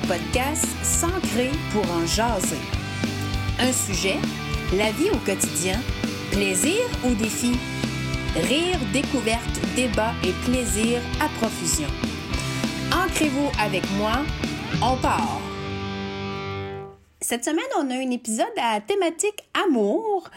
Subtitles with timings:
[0.00, 2.56] podcast S'ancrer pour en jaser.
[3.60, 4.16] Un sujet,
[4.76, 5.78] la vie au quotidien,
[6.30, 7.52] plaisir ou défi,
[8.34, 11.88] rire, découverte, débat et plaisir à profusion.
[12.92, 14.24] Ancrez-vous avec moi,
[14.82, 15.40] on part.
[17.20, 20.28] Cette semaine, on a un épisode à thématique amour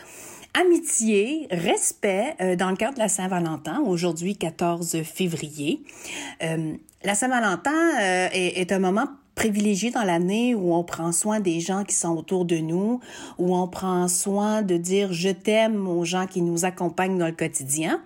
[0.56, 5.84] amitié, respect euh, dans le cadre de la Saint-Valentin, aujourd'hui 14 février.
[6.44, 11.60] Euh, la Saint-Valentin euh, est, un moment privilégié dans l'année où on prend soin des
[11.60, 13.00] gens qui sont autour de nous,
[13.38, 17.34] où on prend soin de dire je t'aime aux gens qui nous accompagnent dans le
[17.34, 18.02] quotidien.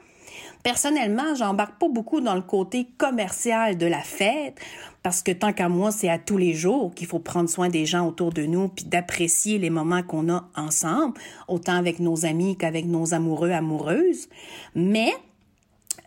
[0.64, 4.60] Personnellement, j'embarque pas beaucoup dans le côté commercial de la fête
[5.04, 7.86] parce que tant qu'à moi, c'est à tous les jours qu'il faut prendre soin des
[7.86, 11.14] gens autour de nous puis d'apprécier les moments qu'on a ensemble,
[11.48, 14.28] autant avec nos amis qu'avec nos amoureux, amoureuses.
[14.76, 15.14] Mais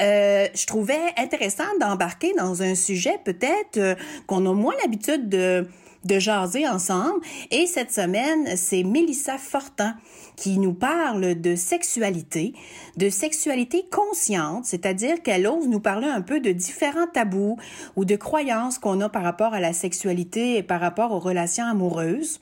[0.03, 3.95] euh, je trouvais intéressant d'embarquer dans un sujet peut-être euh,
[4.27, 5.67] qu'on a moins l'habitude de
[6.05, 7.20] de jaser ensemble.
[7.50, 9.94] Et cette semaine, c'est Mélissa Fortin
[10.42, 12.52] qui nous parle de sexualité,
[12.96, 17.58] de sexualité consciente, c'est-à-dire qu'elle ose nous parler un peu de différents tabous
[17.94, 21.64] ou de croyances qu'on a par rapport à la sexualité et par rapport aux relations
[21.64, 22.40] amoureuses.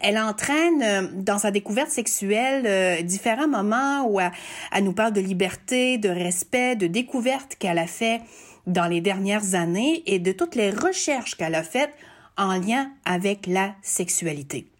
[0.00, 5.20] Elle entraîne euh, dans sa découverte sexuelle euh, différents moments où elle, nous parle de
[5.20, 8.22] liberté, de respect, de découverte qu'elle a fait
[8.66, 11.92] dans les dernières années et de toutes les recherches qu'elle a faites
[12.38, 14.71] en lien avec la sexualité.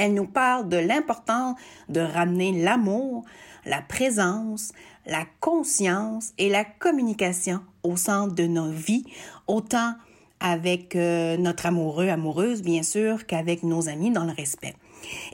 [0.00, 1.58] Elle nous parle de l'importance
[1.90, 3.26] de ramener l'amour,
[3.66, 4.72] la présence,
[5.04, 9.04] la conscience et la communication au centre de nos vies,
[9.46, 9.92] autant
[10.40, 14.74] avec euh, notre amoureux, amoureuse, bien sûr, qu'avec nos amis dans le respect.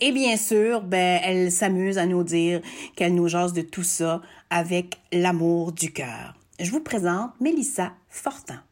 [0.01, 2.61] Et bien sûr, ben, elle s'amuse à nous dire
[2.97, 4.21] qu'elle nous jase de tout ça
[4.51, 6.35] avec l'amour du cœur.
[6.59, 8.65] Je vous présente Mélissa Fortin.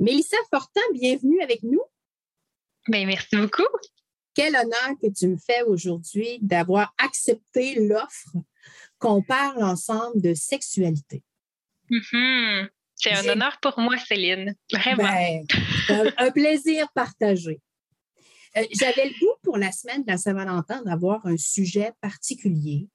[0.00, 1.82] Mélissa Fortin, bienvenue avec nous.
[2.88, 3.62] Bien, merci beaucoup.
[4.36, 8.36] Quel honneur que tu me fais aujourd'hui d'avoir accepté l'offre
[8.98, 11.22] qu'on parle ensemble de sexualité.
[11.90, 12.68] Mm-hmm.
[12.94, 14.54] C'est un honneur pour moi, Céline.
[14.72, 15.04] Vraiment.
[15.04, 15.46] Ben,
[16.18, 17.60] un, plaisir partagé.
[18.56, 22.88] Euh, j'avais le goût pour la semaine de la Saint-Valentin d'avoir un sujet particulier.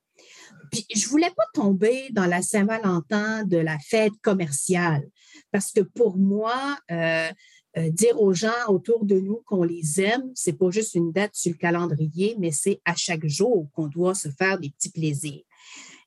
[0.71, 5.03] Puis je voulais pas tomber dans la Saint-Valentin de la fête commerciale.
[5.51, 7.29] Parce que pour moi, euh,
[7.77, 11.35] euh, dire aux gens autour de nous qu'on les aime, c'est pas juste une date
[11.35, 15.43] sur le calendrier, mais c'est à chaque jour qu'on doit se faire des petits plaisirs.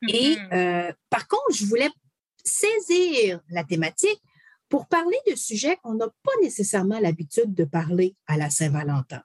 [0.09, 0.89] Et mm-hmm.
[0.89, 1.89] euh, par contre, je voulais
[2.45, 4.21] saisir la thématique
[4.69, 9.23] pour parler de sujets qu'on n'a pas nécessairement l'habitude de parler à la Saint-Valentin.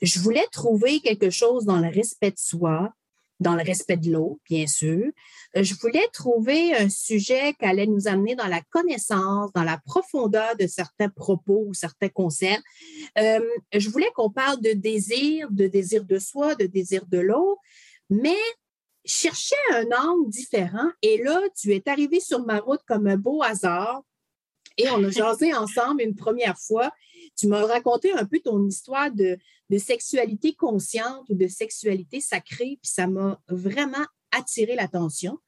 [0.00, 2.92] Je voulais trouver quelque chose dans le respect de soi,
[3.40, 5.10] dans le respect de l'eau, bien sûr.
[5.56, 9.78] Euh, je voulais trouver un sujet qui allait nous amener dans la connaissance, dans la
[9.78, 12.62] profondeur de certains propos ou certains concepts.
[13.18, 13.40] Euh,
[13.72, 17.58] je voulais qu'on parle de désir, de désir de soi, de désir de l'eau,
[18.08, 18.38] mais
[19.04, 20.90] chercher un angle différent.
[21.02, 24.02] Et là, tu es arrivé sur ma route comme un beau hasard.
[24.76, 26.92] Et on a jasé ensemble une première fois.
[27.36, 29.38] Tu m'as raconté un peu ton histoire de,
[29.78, 35.38] sexualité consciente ou de sexualité sacrée, puis ça m'a vraiment attiré l'attention.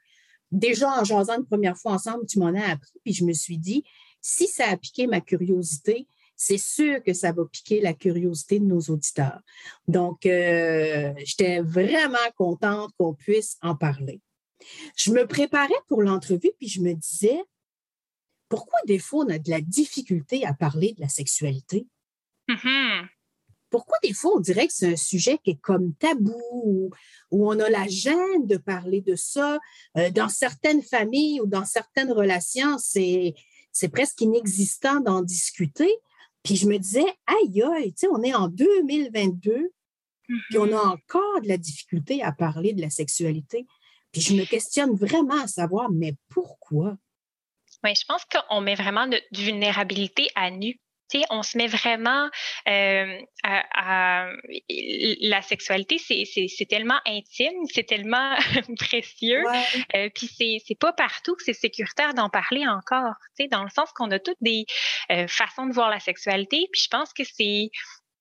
[0.50, 3.58] Déjà, en jasant une première fois ensemble, tu m'en as appris, puis je me suis
[3.58, 3.84] dit,
[4.20, 6.06] si ça a piqué ma curiosité,
[6.36, 9.40] c'est sûr que ça va piquer la curiosité de nos auditeurs.
[9.88, 14.20] Donc, euh, j'étais vraiment contente qu'on puisse en parler.
[14.96, 17.42] Je me préparais pour l'entrevue, puis je me disais,
[18.48, 21.86] pourquoi des fois on a de la difficulté à parler de la sexualité?
[22.48, 23.08] Mm-hmm
[23.70, 26.90] pourquoi des fois on dirait que c'est un sujet qui est comme tabou,
[27.30, 29.58] où, on a la gêne de parler de ça?
[29.96, 33.34] Euh, dans certaines familles ou dans certaines relations, c'est,
[33.92, 35.90] presque inexistant d'en discuter.
[36.42, 39.70] Puis je me disais, aïe, aïe, tu sais, on est en 2022,
[40.26, 40.88] puis on a mm-hmm.
[40.88, 43.66] encore de la difficulté à parler de la sexualité.
[44.12, 46.96] Puis je me questionne vraiment à savoir, mais pourquoi?
[47.84, 50.78] Oui, je pense qu'on met vraiment de vulnérabilité à nu.
[51.30, 52.28] On se met vraiment
[52.68, 54.28] euh, à,
[54.68, 58.36] la sexualité, c'est tellement intime, c'est tellement
[58.78, 59.42] précieux,
[59.94, 63.14] euh, puis c'est pas partout que c'est sécuritaire d'en parler encore,
[63.50, 64.66] dans le sens qu'on a toutes des
[65.10, 67.70] euh, façons de voir la sexualité, puis je pense que c'est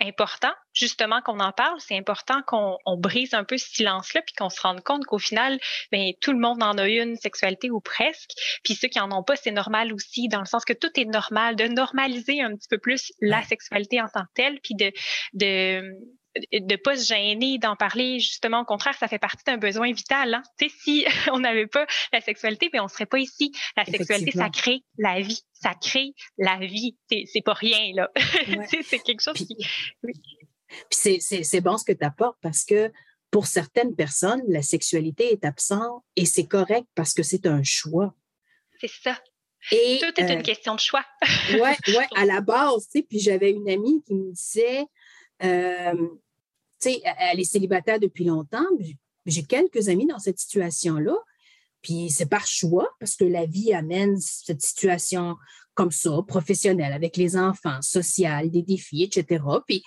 [0.01, 1.79] important, justement, qu'on en parle.
[1.79, 5.59] C'est important qu'on brise un peu ce silence-là, puis qu'on se rende compte qu'au final,
[5.91, 8.31] ben, tout le monde en a une sexualité ou presque.
[8.63, 11.05] Puis ceux qui en ont pas, c'est normal aussi, dans le sens que tout est
[11.05, 14.91] normal, de normaliser un petit peu plus la sexualité en tant que telle, puis de,
[15.33, 15.81] de
[16.51, 18.19] de pas se gêner d'en parler.
[18.19, 20.33] Justement, au contraire, ça fait partie d'un besoin vital.
[20.33, 20.43] Hein.
[20.59, 23.51] Tu sais, si on n'avait pas la sexualité, mais ben, on serait pas ici.
[23.75, 25.41] La sexualité, ça crée la vie.
[25.53, 26.97] Ça crée la vie.
[27.09, 28.11] C'est pas rien, là.
[28.83, 29.55] c'est quelque chose qui.
[30.89, 32.91] Puis c'est bon ce que tu apportes parce que
[33.31, 38.13] pour certaines personnes, la sexualité est absente et c'est correct parce que c'est un choix.
[38.79, 39.17] C'est ça.
[39.71, 41.03] Et, Tout est une euh, question de choix.
[41.53, 44.85] oui, ouais, à la base, tu sais, puis j'avais une amie qui me disait,
[45.43, 46.07] euh,
[46.81, 48.65] tu sais, elle est célibataire depuis longtemps,
[49.25, 51.15] j'ai quelques amis dans cette situation-là,
[51.81, 55.35] puis c'est par choix, parce que la vie amène cette situation
[55.73, 59.43] comme ça, professionnelle, avec les enfants, sociale, des défis, etc.
[59.67, 59.83] Puis,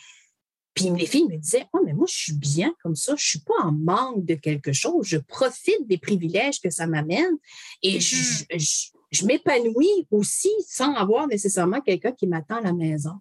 [0.73, 3.29] puis les filles me disaient, oh, mais moi, je suis bien comme ça, je ne
[3.29, 7.37] suis pas en manque de quelque chose, je profite des privilèges que ça m'amène
[7.83, 13.15] et je, mm-hmm je m'épanouis aussi sans avoir nécessairement quelqu'un qui m'attend à la maison.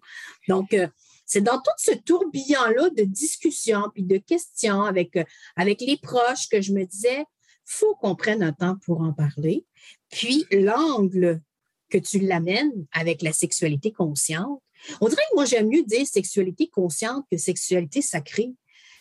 [0.48, 0.86] Donc, euh,
[1.30, 5.22] c'est dans tout ce tourbillon-là de discussions puis de questions avec, euh,
[5.54, 7.24] avec les proches que je me disais,
[7.64, 9.64] faut qu'on prenne un temps pour en parler.
[10.10, 11.40] Puis, l'angle
[11.88, 14.60] que tu l'amènes avec la sexualité consciente,
[15.00, 18.52] on dirait que moi, j'aime mieux dire sexualité consciente que sexualité sacrée.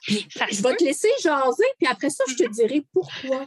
[0.01, 3.45] Je vais te laisser jaser, puis après ça, je te dirai pourquoi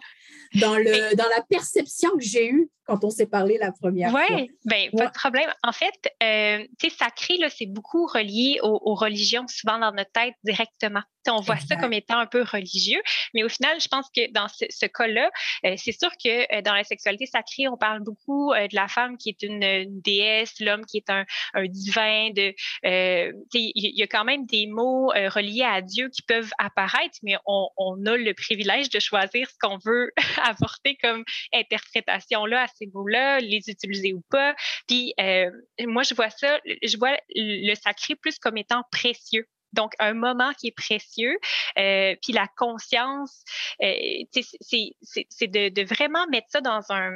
[0.57, 4.25] dans, le, dans la perception que j'ai eue quand on s'est parlé la première fois.
[4.31, 5.51] Oui, bien, pas de problème.
[5.63, 10.35] En fait, euh, tu sais, sacré, c'est beaucoup relié aux, religions, souvent dans notre tête
[10.45, 11.03] directement.
[11.29, 13.03] On voit ça comme étant un peu religieux,
[13.35, 15.31] mais au final, je pense que dans ce, cas-là,
[15.65, 19.17] euh, c'est sûr que euh, dans la sexualité sacrée, on parle beaucoup de la femme
[19.17, 21.25] qui est une, déesse, l'homme qui est un,
[21.67, 22.31] divin.
[22.31, 22.55] De,
[22.85, 27.69] il y a quand même des mots reliés à Dieu qui peuvent apparaître, mais on,
[27.77, 32.87] on a le privilège de choisir ce qu'on veut apporter comme interprétation là à ces
[32.93, 34.55] mots-là, les utiliser ou pas.
[34.87, 39.47] Puis euh, moi, je vois ça, je vois le sacré plus comme étant précieux.
[39.73, 41.39] Donc, un moment qui est précieux,
[41.79, 43.45] euh, puis la conscience,
[43.83, 43.95] euh,
[44.33, 47.13] c'est de, de, vraiment mettre ça dans un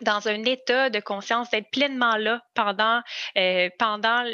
[0.00, 3.02] dans un état de conscience, d'être pleinement là pendant,
[3.36, 4.24] euh, pendant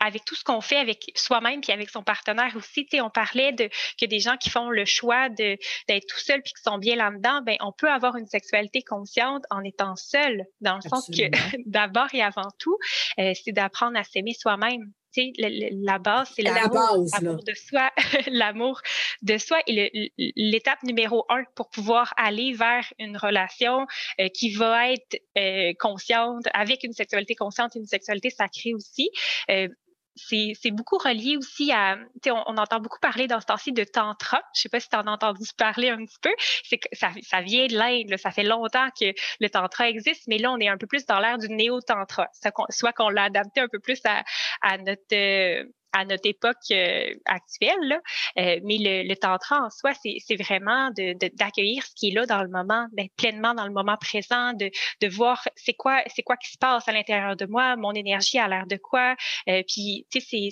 [0.00, 2.86] avec tout ce qu'on fait avec soi-même puis avec son partenaire aussi.
[2.86, 3.68] Tu sais, on parlait de
[4.00, 5.56] que des gens qui font le choix de
[5.88, 9.44] d'être tout seul puis qui sont bien là-dedans, ben on peut avoir une sexualité consciente
[9.50, 11.30] en étant seul, dans le sens que
[11.66, 12.76] d'abord et avant tout,
[13.18, 14.92] euh, c'est d'apprendre à s'aimer soi-même.
[15.16, 17.90] Tu sais, la base, c'est l'amour, de soi,
[18.26, 18.80] l'amour
[19.22, 23.86] de soi et l'étape numéro un pour pouvoir aller vers une relation
[24.20, 29.10] euh, qui va être euh, consciente, avec une sexualité consciente et une sexualité sacrée aussi.
[29.50, 29.68] Euh,
[30.16, 31.96] c'est beaucoup relié aussi à,
[32.26, 34.42] on, on entend beaucoup parler dans ce temps-ci de tantra.
[34.54, 36.32] Je sais pas si tu en as entendu parler un petit peu.
[36.64, 38.16] C'est que ça, ça vient de l'Inde.
[38.18, 41.20] Ça fait longtemps que le tantra existe, mais là, on est un peu plus dans
[41.20, 42.28] l'ère du néo-tantra.
[42.70, 44.24] Soit qu'on l'a adapté un peu plus à,
[44.62, 45.64] à notre, euh,
[45.96, 48.00] à notre époque euh, actuelle.
[48.38, 52.42] Euh, mais le, le, tantra en soi, c'est vraiment d'accueillir ce qui est là dans
[52.42, 54.70] le moment, d'être pleinement dans le moment présent, de,
[55.00, 58.38] de voir c'est quoi, c'est quoi qui se passe à l'intérieur de moi, mon énergie
[58.38, 59.16] a l'air de quoi.
[59.48, 60.48] Euh, puis, tu sais,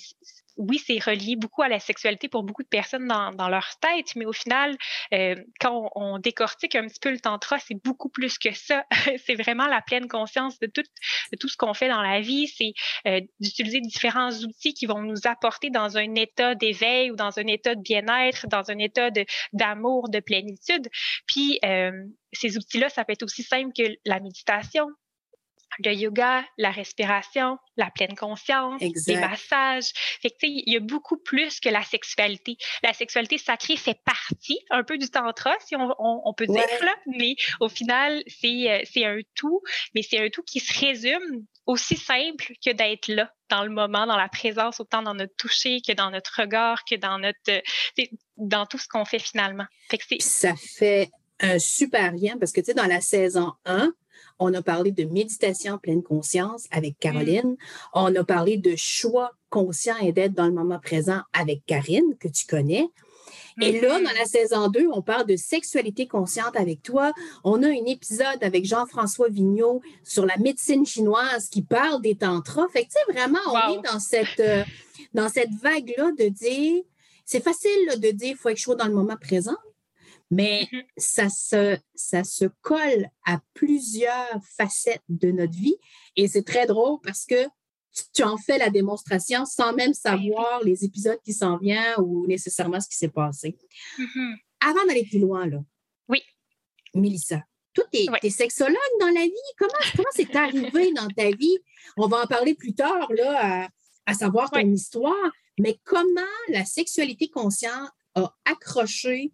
[0.57, 4.25] oui, c'est relié beaucoup à la sexualité pour beaucoup de personnes dans, leur tête, mais
[4.25, 4.77] au final,
[5.13, 8.85] euh, quand on, décortique un petit peu le tantra, c'est beaucoup plus que ça.
[9.27, 10.83] c'est vraiment la pleine conscience de tout,
[11.33, 12.49] de tout ce qu'on fait dans la vie.
[12.49, 12.73] C'est
[13.07, 17.47] euh, d'utiliser différents outils qui vont nous apporter dans un état d'éveil ou dans un
[17.47, 19.11] état de bien-être, dans un état
[19.53, 20.89] d'amour, de, plénitude.
[21.27, 21.91] Puis, euh,
[22.33, 24.87] ces outils-là, ça peut être aussi simple que la méditation,
[25.79, 29.91] le yoga, la respiration, la pleine conscience, les massages.
[29.95, 32.57] Fait que, il y a beaucoup plus que la sexualité.
[32.83, 36.95] La sexualité sacrée fait partie un peu du tantra, si on, on, peut dire, là,
[37.07, 39.63] mais au final, euh, c'est un tout,
[39.95, 44.07] mais c'est un tout qui se résume aussi simple que d'être là dans le moment,
[44.07, 47.61] dans la présence, autant dans notre toucher que dans notre regard, que dans notre euh,
[48.37, 49.67] dans tout ce qu'on fait finalement.
[49.91, 53.93] Fait que ça fait un super lien parce que tu sais, dans la saison 1,
[54.39, 57.53] on a parlé de méditation pleine conscience avec Caroline.
[57.53, 57.57] Mm.
[57.95, 62.29] On a parlé de choix conscient et d'être dans le moment présent avec Karine, que
[62.29, 62.89] tu connais.
[63.61, 64.05] Et là, mm-hmm.
[64.05, 67.13] dans la saison 2, on parle de sexualité consciente avec toi.
[67.45, 72.67] On a un épisode avec Jean-François Vigneault sur la médecine chinoise qui parle des tantras.
[72.73, 74.65] Fait que, tu sais, vraiment, on est dans cette, euh,
[75.13, 76.83] dans cette vague-là de dire,
[77.25, 79.57] c'est facile de dire, il faut être chaud dans le moment présent.
[80.35, 80.85] Mais mm-hmm.
[80.97, 85.77] ça, se, ça se colle à plusieurs facettes de notre vie.
[86.17, 87.47] Et c'est très drôle parce que
[88.13, 92.81] tu en fais la démonstration sans même savoir les épisodes qui s'en viennent ou nécessairement
[92.81, 93.57] ce qui s'est passé.
[93.99, 94.35] Mm-hmm.
[94.61, 95.59] Avant d'aller plus loin, là.
[96.09, 96.21] Oui.
[96.95, 99.53] Mélissa, toi, tu es, sexologue dans la vie?
[99.59, 101.59] Comment, comment c'est arrivé dans ta vie?
[101.97, 103.69] On va en parler plus tard, là,
[104.07, 105.33] à, savoir ton histoire.
[105.59, 109.33] Mais comment la sexualité consciente a accroché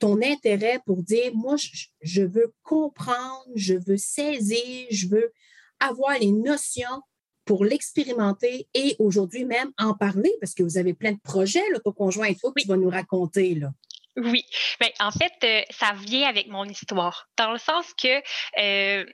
[0.00, 1.56] ton intérêt pour dire, moi,
[2.00, 5.32] je, veux comprendre, je veux saisir, je veux
[5.80, 7.02] avoir les notions
[7.44, 11.78] pour l'expérimenter et aujourd'hui même en parler parce que vous avez plein de projets, là,
[11.80, 13.54] ton conjoint et toi, que tu vas nous raconter.
[13.54, 13.70] Là.
[14.18, 14.44] Oui,
[14.80, 18.18] mais ben, en fait, euh, ça vient avec mon histoire, dans le sens que
[18.60, 19.04] euh,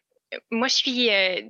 [0.51, 1.43] moi, je suis, euh,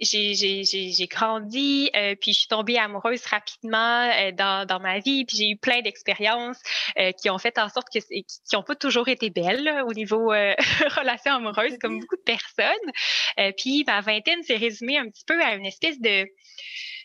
[0.00, 5.36] j'ai grandi, euh, puis je suis tombée amoureuse rapidement euh, dans, dans, ma vie, puis
[5.36, 6.60] j'ai eu plein d'expériences
[7.20, 10.28] qui ont fait en sorte que, qui n'ont pas toujours été belles au niveau
[10.96, 13.54] relations amoureuses, comme beaucoup de personnes.
[13.56, 16.26] puis ma vingtaine s'est résumée un petit peu à une espèce de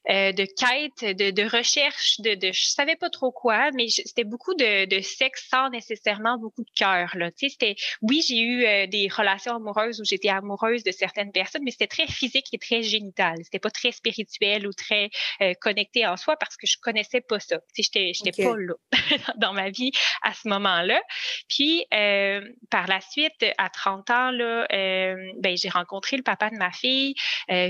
[0.09, 4.23] euh, de quête, de, de recherche, de, de je savais pas trop quoi, mais c'était
[4.23, 7.11] beaucoup de, de, sexe sans nécessairement beaucoup de cœur.
[7.15, 7.29] Là.
[7.31, 11.31] Tu sais, c'était, oui, j'ai eu euh, des relations amoureuses où j'étais amoureuse de certaines
[11.31, 13.35] personnes, mais c'était très physique et très génital.
[13.43, 17.39] C'était pas très spirituel ou très euh, connecté en soi parce que je connaissais pas
[17.39, 17.59] ça.
[17.75, 18.73] Tu sais, j'étais, j'étais pas là
[19.37, 19.91] dans ma vie
[20.23, 20.99] à ce moment-là.
[21.47, 22.41] Puis euh,
[22.71, 27.13] par la suite, à 30 ans, là, ben j'ai rencontré le papa de ma fille.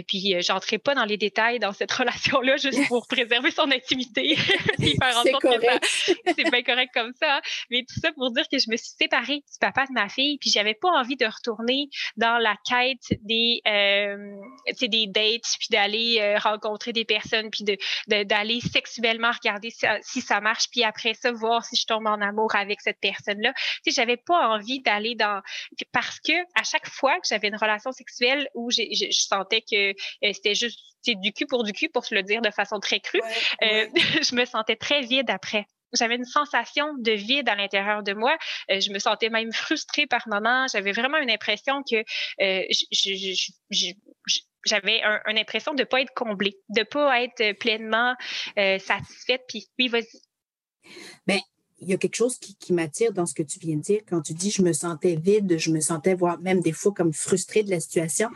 [0.07, 4.35] puis j'entrais pas dans les détails dans cette relation là juste pour préserver son intimité.
[4.79, 5.85] c'est correct.
[6.35, 7.41] c'est bien correct comme ça.
[7.69, 10.37] Mais tout ça pour dire que je me suis séparée du papa de ma fille,
[10.39, 14.35] puis j'avais pas envie de retourner dans la quête des, euh,
[14.81, 20.41] des dates, puis d'aller euh, rencontrer des personnes, puis de, d'aller sexuellement regarder si, ça
[20.41, 23.53] marche, puis après ça, voir si je tombe en amour avec cette personne-là.
[23.83, 25.41] Tu sais, j'avais pas envie d'aller dans...
[25.91, 30.33] Parce que à chaque fois que j'avais une relation sexuelle où je, sentais que euh,
[30.33, 33.21] c'était juste du cul pour du cul, pour se le dire de façon très crue,
[33.63, 33.87] euh,
[34.21, 38.37] je me sentais très vide après j'avais une sensation de vide à l'intérieur de moi.
[38.71, 40.65] Euh, je me sentais même frustrée par moments.
[40.71, 41.97] J'avais vraiment une impression que
[42.41, 42.63] euh,
[44.65, 48.15] j'avais une impression de ne pas être comblée, de ne pas être pleinement
[48.55, 49.43] satisfaite.
[49.49, 50.21] Puis oui, vas-y.
[51.27, 51.41] Bien,
[51.81, 54.01] il y a quelque chose qui, m'attire dans ce que tu viens de dire.
[54.07, 57.11] Quand tu dis je me sentais vide, je me sentais voire même des fois comme
[57.11, 58.29] frustrée de la situation.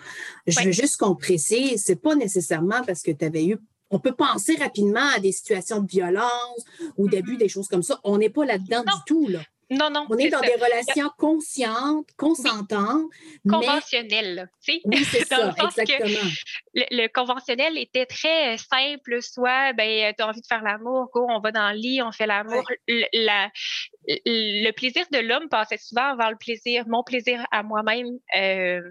[0.47, 3.57] Je veux juste qu'on précise, c'est pas nécessairement parce que tu avais eu
[3.91, 6.65] on peut penser rapidement à des situations de violence
[6.97, 7.99] ou d'abus, des choses comme ça.
[8.03, 9.27] On n'est pas là-dedans du tout.
[9.27, 9.39] Là.
[9.71, 10.05] Non, non.
[10.09, 13.09] On est, dans des relations conscientes, consentantes.
[13.49, 14.49] Conventionnelles.
[14.67, 16.29] Oui, c'est ça, exactement.
[16.75, 21.39] Le, conventionnel était très simple, soit ben, tu as envie de faire l'amour, go, on
[21.39, 22.63] va dans le lit, on fait l'amour.
[22.87, 28.19] Le, plaisir de l'homme passait souvent avant le plaisir, mon plaisir à moi-même.
[28.37, 28.81] Euh,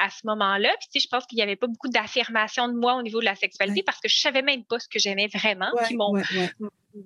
[0.00, 0.70] à ce moment-là.
[0.80, 3.20] Puis, tu sais, je pense qu'il n'y avait pas beaucoup d'affirmation de moi au niveau
[3.20, 5.70] de la sexualité parce que je savais même pas ce que j'aimais vraiment.
[5.84, 6.14] puis mon,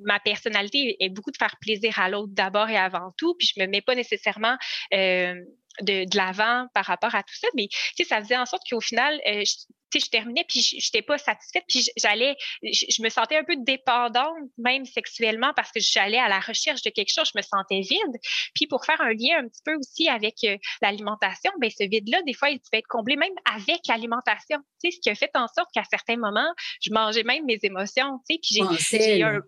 [0.05, 3.35] ma personnalité est beaucoup de faire plaisir à l'autre d'abord et avant tout.
[3.35, 4.57] Puis je me mets pas nécessairement
[4.93, 5.35] euh,
[5.81, 7.49] de, de l'avant par rapport à tout ça.
[7.55, 9.43] Mais tu sais, ça faisait en sorte qu'au final, euh,
[9.95, 11.65] je, je terminais puis je n'étais pas satisfaite.
[11.69, 16.41] Puis j'allais, je, me sentais un peu dépendante, même sexuellement, parce que j'allais à la
[16.41, 17.31] recherche de quelque chose.
[17.33, 18.21] Je me sentais vide.
[18.55, 22.23] Puis pour faire un lien un petit peu aussi avec euh, l'alimentation, ben ce vide-là,
[22.23, 24.59] des fois, il pouvait être comblé même avec l'alimentation.
[24.83, 27.59] Tu sais, ce qui a fait en sorte qu'à certains moments, je mangeais même mes
[27.63, 28.19] émotions.
[28.29, 29.41] Tu sais, puis j'ai un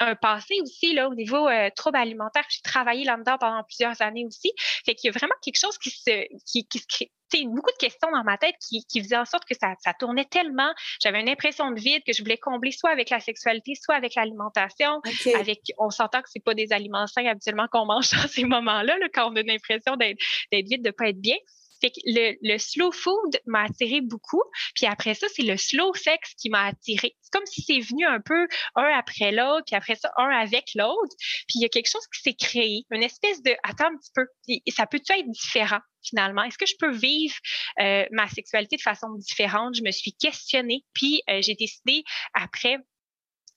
[0.00, 2.44] un passé aussi là, au niveau euh, trouble alimentaire.
[2.48, 4.52] J'ai travaillé là-dedans pendant plusieurs années aussi.
[4.84, 7.12] Fait qu'il y a vraiment quelque chose qui se, qui, qui se crée.
[7.46, 10.24] Beaucoup de questions dans ma tête qui, qui faisaient en sorte que ça, ça tournait
[10.24, 10.72] tellement.
[11.02, 14.14] J'avais une impression de vide que je voulais combler soit avec la sexualité, soit avec
[14.14, 15.00] l'alimentation.
[15.34, 18.98] Avec, on s'entend que c'est pas des aliments sains habituellement qu'on mange dans ces moments-là,
[18.98, 20.18] là, quand on a l'impression d'être
[20.52, 21.36] vide, de pas être bien.
[21.80, 24.42] Fait que le, slow food m'a attiré beaucoup.
[24.74, 27.16] Puis après ça, c'est le slow sex qui m'a attiré.
[27.20, 28.46] C'est comme si c'est venu un peu
[28.76, 31.14] un après l'autre, puis après ça, un avec l'autre.
[31.48, 34.10] Puis il y a quelque chose qui s'est créé, une espèce de attends un petit
[34.14, 34.26] peu,
[34.72, 36.42] ça peut-tu être différent finalement?
[36.44, 37.34] Est-ce que je peux vivre
[37.80, 39.74] euh, ma sexualité de façon différente?
[39.76, 42.78] Je me suis questionnée, puis euh, j'ai décidé après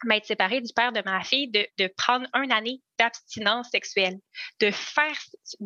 [0.05, 4.17] m'être séparée du père de ma fille, de, de prendre une année d'abstinence sexuelle,
[4.62, 5.17] de faire,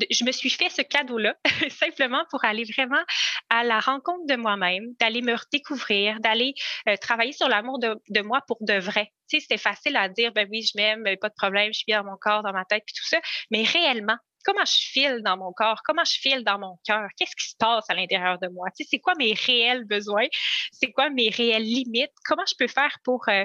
[0.09, 1.35] je me suis fait ce cadeau-là
[1.69, 3.03] simplement pour aller vraiment
[3.49, 6.53] à la rencontre de moi-même, d'aller me redécouvrir, d'aller
[6.87, 9.11] euh, travailler sur l'amour de, de, moi pour de vrai.
[9.29, 11.85] Tu sais, c'était facile à dire, ben oui, je m'aime, pas de problème, je suis
[11.85, 13.19] bien dans mon corps, dans ma tête, puis tout ça,
[13.51, 14.17] mais réellement,
[14.47, 17.55] comment je file dans mon corps, comment je file dans mon cœur, qu'est-ce qui se
[17.59, 20.27] passe à l'intérieur de moi, tu sais, c'est quoi mes réels besoins,
[20.71, 23.43] c'est quoi mes réelles limites, comment je peux faire pour euh,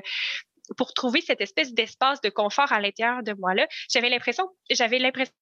[0.77, 5.35] pour trouver cette espèce d'espace de confort à l'intérieur de moi-là, j'avais l'impression, j'avais l'impression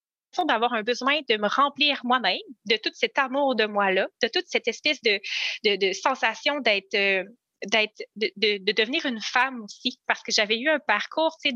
[0.47, 4.47] d'avoir un besoin de me remplir moi-même, de tout cet amour de moi-là, de toute
[4.47, 5.21] cette espèce de,
[5.65, 7.25] de, de sensation d'être euh,
[7.67, 10.01] d'être de, de, devenir une femme aussi.
[10.07, 11.55] Parce que j'avais eu un parcours tu sais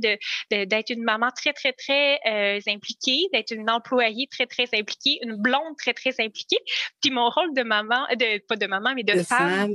[0.50, 5.18] de d'être une maman très très très euh, impliquée d'être une employée très très impliquée
[5.22, 6.58] une blonde très très impliquée.
[7.00, 9.72] Puis mon rôle de maman de pas de maman mais de, femme,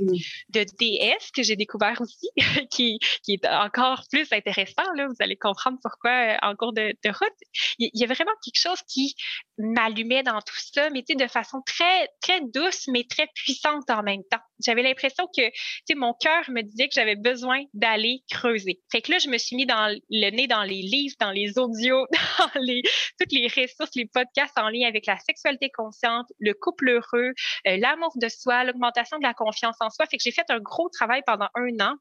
[0.50, 2.28] de déesse que j'ai découvert aussi
[2.70, 5.06] qui qui est encore plus intéressant là.
[5.06, 7.38] Vous allez comprendre pourquoi euh, en cours de, de route.
[7.78, 9.14] Il y, a vraiment quelque chose qui
[9.58, 13.88] m'allumait dans tout ça mais tu sais de façon très très douce mais très puissante
[13.90, 14.40] en même temps.
[14.64, 15.52] J'avais l'impression que tu
[15.88, 18.80] sais mon cœur me disait que j'avais besoin d'aller creuser.
[18.92, 21.58] Fait que là, je me suis mis dans le nez dans les livres, dans les
[21.58, 22.06] audios,
[22.38, 22.82] dans les,
[23.18, 27.32] toutes les ressources, les podcasts en lien avec la sexualité consciente, le couple heureux,
[27.66, 30.06] euh, l'amour de soi, l'augmentation de la confiance en soi.
[30.06, 31.94] Fait que j'ai fait un gros travail pendant un an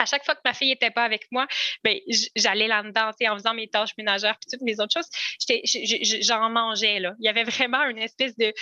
[0.00, 1.46] à chaque fois que ma fille n'était pas avec moi,
[1.84, 1.96] ben,
[2.34, 5.08] j'allais là-dedans, en faisant mes tâches ménagères puis toutes mes autres choses.
[6.22, 7.14] J'en mangeais, là.
[7.20, 8.52] Il y avait vraiment une espèce de,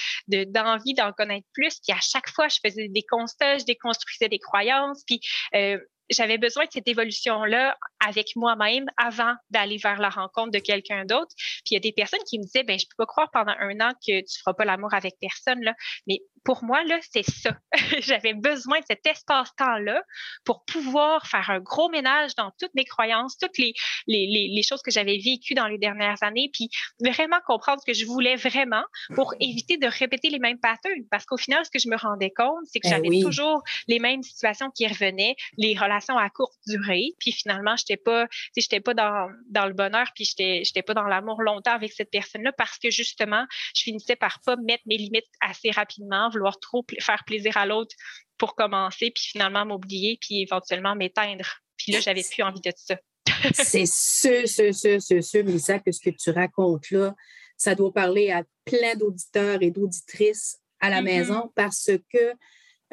[0.44, 1.78] d'envie d'en connaître plus.
[1.80, 5.04] Puis à chaque fois, je faisais des constats, je déconstruisais des croyances.
[5.06, 5.20] Puis
[5.54, 5.78] euh,
[6.10, 11.34] j'avais besoin de cette évolution-là avec moi-même avant d'aller vers la rencontre de quelqu'un d'autre.
[11.36, 13.54] Puis il y a des personnes qui me disaient, ben je peux pas croire pendant
[13.58, 15.74] un an que tu feras pas l'amour avec personne là.
[16.06, 17.50] Mais pour moi là, c'est ça.
[18.00, 20.02] j'avais besoin de cet espace-temps-là
[20.46, 23.74] pour pouvoir faire un gros ménage dans toutes mes croyances, toutes les
[24.06, 27.84] les, les, les choses que j'avais vécues dans les dernières années, puis vraiment comprendre ce
[27.84, 28.82] que je voulais vraiment
[29.14, 31.04] pour éviter de répéter les mêmes patterns.
[31.10, 33.98] Parce qu'au final, ce que je me rendais compte, c'est que ben j'avais toujours les
[33.98, 37.10] mêmes situations qui revenaient, les relations à courte durée.
[37.20, 38.26] Puis finalement, j'étais pas,
[38.56, 42.10] j'étais pas dans, dans le bonheur, puis j'étais, j'étais pas dans l'amour longtemps avec cette
[42.10, 43.44] personne-là parce que justement,
[43.76, 47.94] je finissais par pas mettre mes limites assez rapidement, vouloir trop faire plaisir à l'autre
[48.38, 51.46] pour commencer, puis finalement m'oublier, puis éventuellement m'éteindre.
[51.76, 52.96] Puis là, j'avais plus envie de ça.
[53.52, 57.14] c'est sûr, sûr, sûr, sûr, sûr, Lisa, que ce que tu racontes là,
[57.56, 61.04] ça doit parler à plein d'auditeurs et d'auditrices à la mm-hmm.
[61.04, 62.32] maison parce que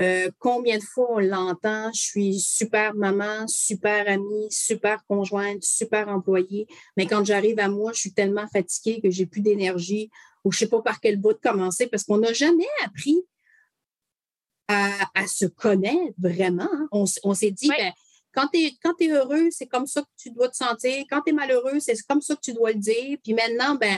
[0.02, 6.10] euh, combien de fois on l'entend, je suis super maman, super amie, super conjointe, super
[6.10, 10.10] employée, mais quand j'arrive à moi, je suis tellement fatiguée que j'ai plus d'énergie
[10.44, 13.24] ou je sais pas par quel bout de commencer parce qu'on n'a jamais appris
[14.68, 16.70] à, se connaître vraiment.
[16.72, 16.88] Hein.
[16.92, 17.92] On, s'est dit, ben,
[18.34, 21.06] quand tu es, heureux, c'est comme ça que tu dois te sentir.
[21.10, 23.18] Quand tu es malheureux, c'est comme ça que tu dois le dire.
[23.24, 23.98] Puis maintenant, ben,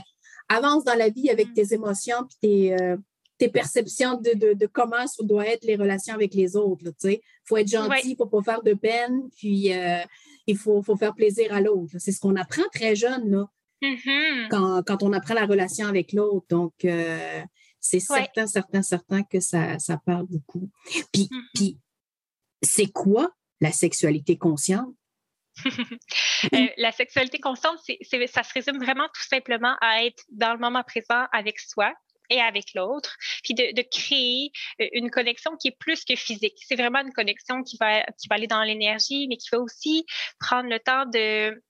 [0.50, 1.54] avance dans la vie avec mm.
[1.54, 2.98] tes émotions puis tes, euh,
[3.38, 6.86] tes perceptions de, de, comment doivent être les relations avec les autres.
[7.04, 10.00] Il faut être gentil, il ne faut pas faire de peine, puis euh,
[10.48, 11.94] il faut, faut, faire plaisir à l'autre.
[12.00, 13.50] C'est ce qu'on apprend très jeune là,
[13.82, 14.48] mm-hmm.
[14.50, 16.48] quand, quand, on apprend la relation avec l'autre.
[16.50, 17.42] Donc, euh,
[17.88, 20.70] c'est certain, certain, certain que ça, ça parle beaucoup.
[21.14, 21.78] Puis, puis
[22.62, 24.94] c'est quoi la sexualité consciente?
[26.54, 30.84] Euh, la sexualité consciente, ça se résume vraiment tout simplement à être dans le moment
[30.84, 31.92] présent avec soi,
[32.30, 36.58] et avec l'autre, puis de, de, créer euh, une connexion qui est plus que physique.
[36.68, 40.06] C'est vraiment une connexion qui va, qui va aller dans l'énergie, mais qui va aussi
[40.40, 41.62] prendre le temps de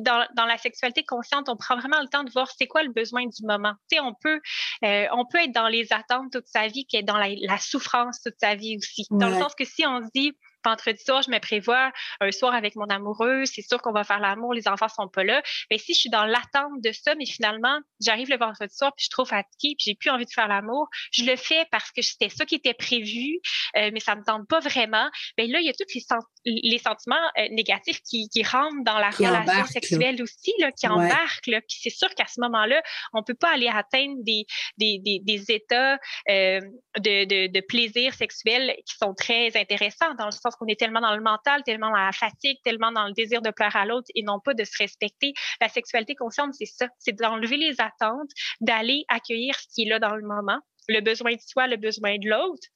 [0.00, 2.92] dans, dans, la sexualité consciente, on prend vraiment le temps de voir c'est quoi le
[2.92, 3.74] besoin du moment.
[3.90, 4.40] Tu sais, on peut,
[4.84, 7.58] euh, on peut être dans les attentes toute sa vie, qui est dans la, la
[7.58, 9.06] souffrance toute sa vie aussi.
[9.10, 10.36] Dans le sens que si on se dit,
[10.66, 14.20] vendredi soir, je me prévois un soir avec mon amoureux, c'est sûr qu'on va faire
[14.20, 15.42] l'amour, les enfants sont pas là.
[15.70, 19.02] Mais si je suis dans l'attente de ça, mais finalement, j'arrive le vendredi soir, puis
[19.02, 21.90] je suis trop fatiguée, puis j'ai plus envie de faire l'amour, je le fais parce
[21.92, 23.38] que c'était ça qui était prévu,
[23.76, 25.08] euh, mais ça me tente pas vraiment.
[25.38, 28.98] Mais là, il y a tous les, les sentiments euh, négatifs qui, qui, rentrent dans
[28.98, 31.46] la relation sexuelle aussi, là, qui embarquent.
[31.46, 31.60] Là.
[31.60, 34.44] Puis c'est sûr qu'à ce moment-là, on peut pas aller atteindre des,
[34.78, 35.94] des, des, des états
[36.28, 36.60] euh,
[36.98, 41.00] de, de, de plaisir sexuel qui sont très intéressants dans le sens qu'on est tellement
[41.00, 44.08] dans le mental, tellement dans la fatigue, tellement dans le désir de plaire à l'autre
[44.14, 45.34] et non pas de se respecter.
[45.60, 49.98] La sexualité consciente, c'est ça, c'est d'enlever les attentes, d'aller accueillir ce qui est là
[49.98, 52.68] dans le moment, le besoin de soi, le besoin de l'autre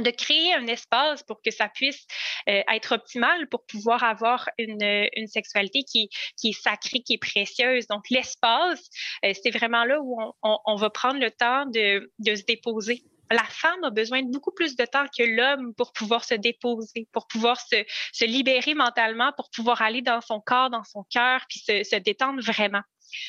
[0.00, 2.04] de créer un espace pour que ça puisse
[2.48, 4.82] euh, être optimal pour pouvoir avoir une,
[5.14, 6.10] une sexualité qui,
[6.42, 7.86] est sacrée, qui est précieuse.
[7.86, 8.88] Donc, l'espace,
[9.24, 13.44] euh, c'est vraiment là où on, on, va prendre le temps de se déposer la
[13.44, 17.26] femme a besoin de beaucoup plus de temps que l'homme pour pouvoir se déposer, pour
[17.26, 17.76] pouvoir se,
[18.12, 21.96] se, libérer mentalement, pour pouvoir aller dans son corps, dans son cœur, puis se, se
[21.96, 22.82] détendre vraiment.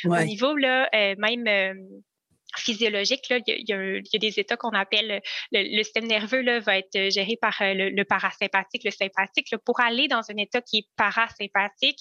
[0.06, 1.74] Au niveau, là, euh, même euh,
[2.58, 6.42] physiologique, là, il, y a, il, y a, des états qu'on appelle le, système nerveux
[6.42, 9.52] là, va être géré par euh, le, parasympathique, le sympathique.
[9.52, 12.00] Là, pour aller dans un état qui est parasympathique,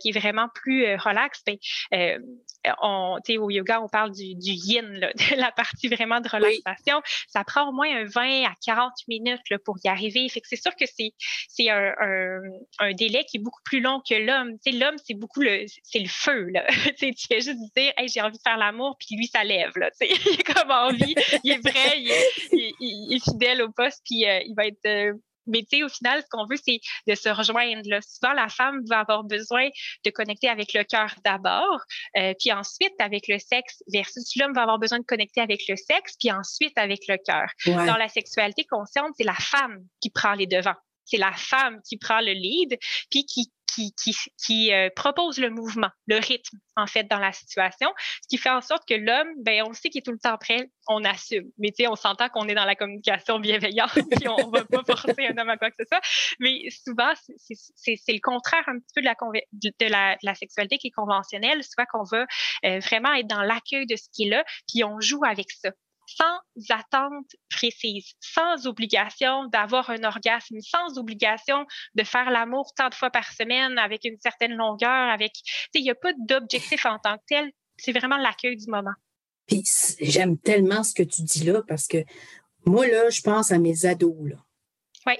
[0.00, 1.56] qui est vraiment plus relax, ben,
[2.82, 7.00] on, au yoga, on parle du, du yin, là, de la partie vraiment de relaxation.
[7.28, 10.28] Ça prend au moins un 20 à 40 minutes là, pour y arriver.
[10.28, 11.12] Fait que c'est sûr que c'est,
[11.48, 12.40] c'est un, un,
[12.78, 14.56] un, délai qui est beaucoup plus long que l'homme.
[14.66, 16.48] l'homme, c'est beaucoup le, c'est le feu.
[16.50, 16.66] Là.
[16.98, 19.72] tu fais juste dire, hey, j'ai envie de faire l'amour, puis lui, ça lève.
[19.76, 24.02] Là, il est comme envie, il est vrai, il est, il, est fidèle au poste,
[24.04, 24.84] puis euh, il va être.
[24.86, 25.12] Euh,
[25.46, 27.82] Mais tu sais, au final, ce qu'on veut, c'est de se rejoindre.
[27.84, 28.00] Là.
[28.02, 29.68] Souvent, la femme va avoir besoin
[30.04, 31.80] de connecter avec le cœur d'abord,
[32.18, 35.76] euh, puis ensuite avec le sexe, versus l'homme va avoir besoin de connecter avec le
[35.76, 37.48] sexe, puis ensuite avec le cœur.
[37.64, 41.96] Dans la sexualité consciente, c'est la femme qui prend les devants c'est la femme qui
[41.96, 42.76] prend le lead,
[43.10, 47.32] puis qui qui, qui, qui euh, propose le mouvement, le rythme, en fait, dans la
[47.32, 50.18] situation, ce qui fait en sorte que l'homme, ben, on sait qu'il est tout le
[50.18, 51.50] temps prêt, on assume.
[51.58, 54.82] Mais tu sais, on s'entend qu'on est dans la communication bienveillante, puis on va pas
[54.84, 56.00] forcer un homme à quoi que ce soit.
[56.40, 59.14] Mais souvent, c'est le contraire un petit peu de la,
[59.80, 62.26] de la, la sexualité qui est conventionnelle, soit qu'on va
[62.64, 65.70] euh, vraiment être dans l'accueil de ce qui est là, puis on joue avec ça
[66.06, 66.38] sans
[66.70, 73.10] attente précise, sans obligation d'avoir un orgasme, sans obligation de faire l'amour tant de fois
[73.10, 75.32] par semaine avec une certaine longueur, avec,
[75.74, 77.50] il n'y a pas d'objectif en tant que tel.
[77.76, 78.94] C'est vraiment l'accueil du moment.
[79.46, 79.62] Puis
[80.00, 81.98] j'aime tellement ce que tu dis là parce que
[82.64, 84.36] moi, là, je pense à mes ados, là.
[85.06, 85.14] Oui.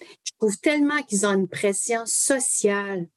[0.00, 3.08] Je trouve tellement qu'ils ont une pression sociale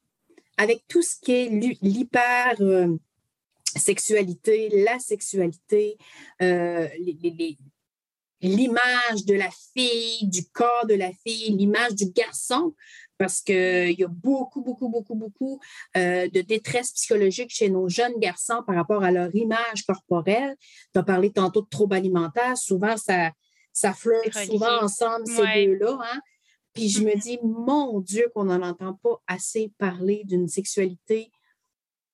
[0.56, 2.96] avec tout ce qui est l'hyper, euh,
[3.76, 5.96] sexualité, la sexualité,
[6.42, 6.88] euh,
[8.40, 12.74] l'image de la fille, du corps de la fille, l'image du garçon,
[13.18, 15.60] parce qu'il y a beaucoup, beaucoup, beaucoup, beaucoup
[15.96, 20.54] euh, de détresse psychologique chez nos jeunes garçons par rapport à leur image corporelle.
[20.92, 22.58] Tu as parlé tantôt de troubles alimentaires.
[22.58, 23.32] Souvent, ça,
[23.72, 25.98] ça flirte souvent ensemble, ces deux-là.
[26.02, 26.20] Hein.
[26.74, 27.22] Puis je me mm-hmm.
[27.22, 31.30] dis, mon Dieu, qu'on n'en entend pas assez parler d'une sexualité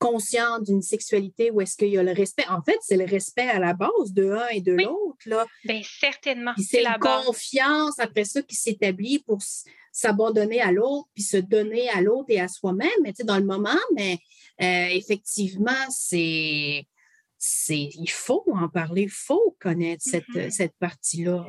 [0.02, 2.44] conscient d'une sexualité où est-ce qu'il y a le respect?
[2.48, 5.22] En fait, c'est le respect à la base de l'un et de l'autre.
[5.26, 5.46] Là.
[5.64, 6.52] Bien, certainement.
[6.58, 9.38] C'est la confiance après ça qui s'établit pour
[9.92, 13.70] s'abandonner à l'autre, puis se donner à l'autre et à soi-même, mais dans le moment,
[13.94, 14.18] mais
[14.62, 16.86] euh, effectivement, c'est,
[17.38, 20.50] c'est, il faut en parler, il faut connaître cette, mm-hmm.
[20.50, 21.46] cette partie-là.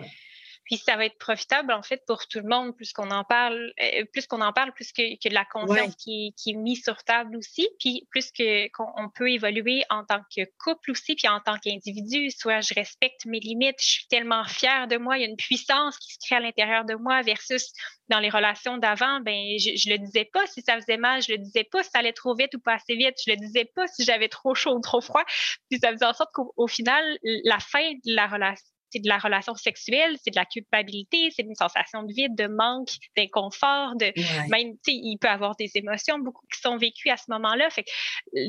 [0.74, 3.72] Puis ça va être profitable en fait pour tout le monde, plus qu'on en parle,
[3.80, 6.84] euh, plus qu'on en parle, plus que, que de la confiance qui, qui, est mise
[6.84, 11.28] sur table aussi, puis plus que qu'on peut évoluer en tant que couple aussi, puis
[11.28, 12.32] en tant qu'individu.
[12.32, 15.38] Soit je respecte mes limites, je suis tellement fière de moi, il y a une
[15.38, 17.72] puissance qui se crée à l'intérieur de moi versus
[18.10, 21.34] dans les relations d'avant, ben je, je le disais pas si ça faisait mal, je
[21.34, 23.66] le disais pas si ça allait trop vite ou pas assez vite, je le disais
[23.76, 25.24] pas si j'avais trop chaud ou trop froid.
[25.70, 29.18] Puis ça faisait en sorte qu'au final, la fin de la relation c'est de la
[29.18, 34.14] relation sexuelle, c'est de la culpabilité, c'est une sensation de vide, de manque, d'inconfort, de
[34.50, 37.70] même, tu sais, il peut avoir des émotions beaucoup qui sont vécues à ce moment-là.
[37.70, 37.86] Fait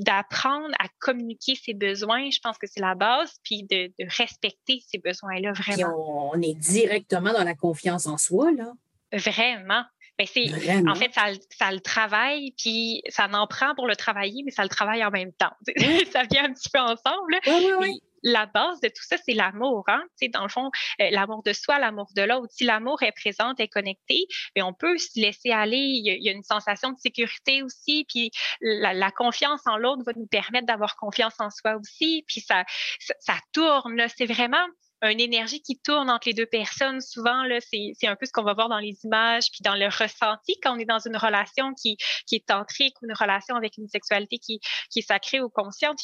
[0.02, 4.98] d'apprendre à communiquer ses besoins, je pense que c'est la base, puis de, respecter ces
[4.98, 6.30] besoins-là vraiment.
[6.32, 8.72] on est directement dans la confiance en soi, là.
[9.12, 9.84] Vraiment.
[10.18, 10.48] Ben c'est,
[10.88, 14.62] en fait, ça, ça, le travaille, puis ça en prend pour le travailler, mais ça
[14.62, 15.52] le travaille en même temps.
[16.12, 17.38] ça vient un petit peu ensemble.
[17.46, 19.84] Oui, oui, la base de tout ça, c'est l'amour.
[19.86, 20.02] Hein?
[20.32, 22.52] dans le fond, euh, l'amour de soi, l'amour de l'autre.
[22.52, 25.76] Si l'amour est présent, est connecté, mais on peut se laisser aller.
[25.76, 28.06] Il y, a, une sensation de sécurité aussi.
[28.08, 32.24] Puis la, confiance en l'autre va nous permettre d'avoir confiance en soi aussi.
[32.26, 32.64] Puis ça,
[32.98, 34.02] ça, ça tourne.
[34.16, 34.66] C'est vraiment
[35.10, 37.00] une énergie qui tourne entre les deux personnes.
[37.00, 40.58] Souvent, c'est, un peu ce qu'on va voir dans les images, puis dans le ressenti
[40.62, 41.96] quand on est dans une relation qui,
[42.32, 44.60] est tantrique ou une relation avec une sexualité qui,
[44.96, 45.98] est sacrée ou consciente.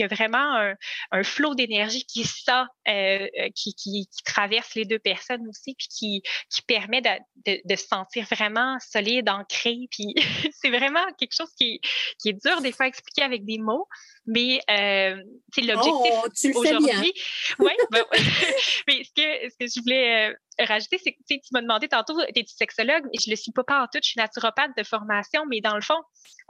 [0.00, 0.74] Y a vraiment un,
[1.10, 5.74] un flot d'énergie qui sort, euh, euh, qui, qui, qui, traverse les deux personnes aussi,
[5.78, 7.10] puis qui, qui permet de,
[7.46, 9.88] de, de se sentir vraiment solide, ancré.
[9.90, 10.14] Puis
[10.52, 11.80] c'est vraiment quelque chose qui,
[12.20, 13.86] qui est dur des fois à expliquer avec des mots,
[14.26, 15.22] mais euh,
[15.54, 17.12] c'est l'objectif oh, aujourd'hui.
[17.58, 18.04] Oui, ben,
[18.88, 22.54] mais ce que, ce que je voulais rajouter, c'est que tu m'as demandé tantôt, es-tu
[22.54, 23.04] sexologue?
[23.18, 25.74] Je ne le suis pas, pas en tout, je suis naturopathe de formation, mais dans
[25.74, 26.00] le fond,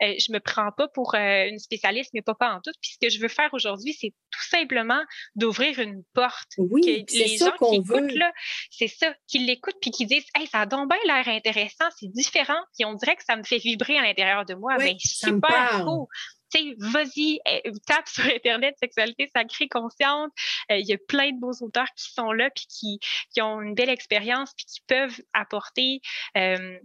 [0.02, 2.70] euh, je me prends pas pour euh, une spécialiste, mais pas, pas en tout.
[2.80, 5.00] Puis ce que je veux faire aujourd'hui, c'est tout simplement
[5.34, 6.52] d'ouvrir une porte.
[6.58, 8.32] Oui, que les gens qui écoutent, là,
[8.70, 12.10] c'est ça, qu'ils l'écoutent puis qu'ils disent, hey, ça a donc bien l'air intéressant, c'est
[12.10, 14.76] différent, puis on dirait que ça me fait vibrer à l'intérieur de moi.
[14.78, 16.06] Oui, ben, super cool
[16.52, 20.32] tu sais, vas-y, eh, tape sur Internet sexualité sacrée consciente.
[20.70, 22.98] Euh, il y a plein de beaux auteurs qui sont là puis qui,
[23.32, 26.00] qui ont une belle expérience puis qui peuvent apporter
[26.36, 26.78] euh,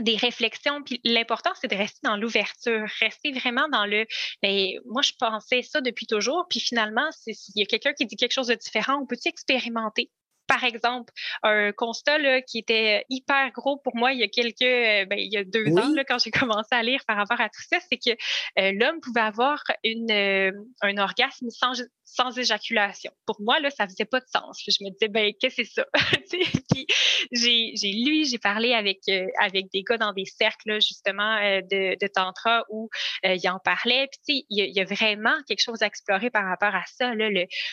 [0.00, 0.82] des réflexions.
[0.82, 4.06] Puis l'important, c'est de rester dans l'ouverture, rester vraiment dans le.
[4.42, 6.46] Ben, moi, je pensais ça depuis toujours.
[6.48, 10.10] Puis finalement, s'il y a quelqu'un qui dit quelque chose de différent, on peut-tu expérimenter?
[10.52, 11.10] Par exemple,
[11.42, 15.18] un constat là, qui était hyper gros pour moi il y a quelques, euh, ben,
[15.18, 17.62] il y a deux ans, là, quand j'ai commencé à lire par rapport à tout
[17.70, 18.10] ça, c'est que
[18.58, 21.72] euh, l'homme pouvait avoir une, euh, un orgasme sans,
[22.04, 23.10] sans éjaculation.
[23.24, 24.62] Pour moi, là, ça faisait pas de sens.
[24.68, 25.86] Je me disais, ben, qu'est-ce que c'est ça?
[26.70, 26.86] Puis
[27.32, 28.98] j'ai, j'ai lu, j'ai parlé avec,
[29.40, 32.90] avec des gars dans des cercles, justement, de, de tantra où
[33.24, 34.08] ils en parlaient.
[34.26, 37.12] Puis, il y, y a vraiment quelque chose à explorer par rapport à ça,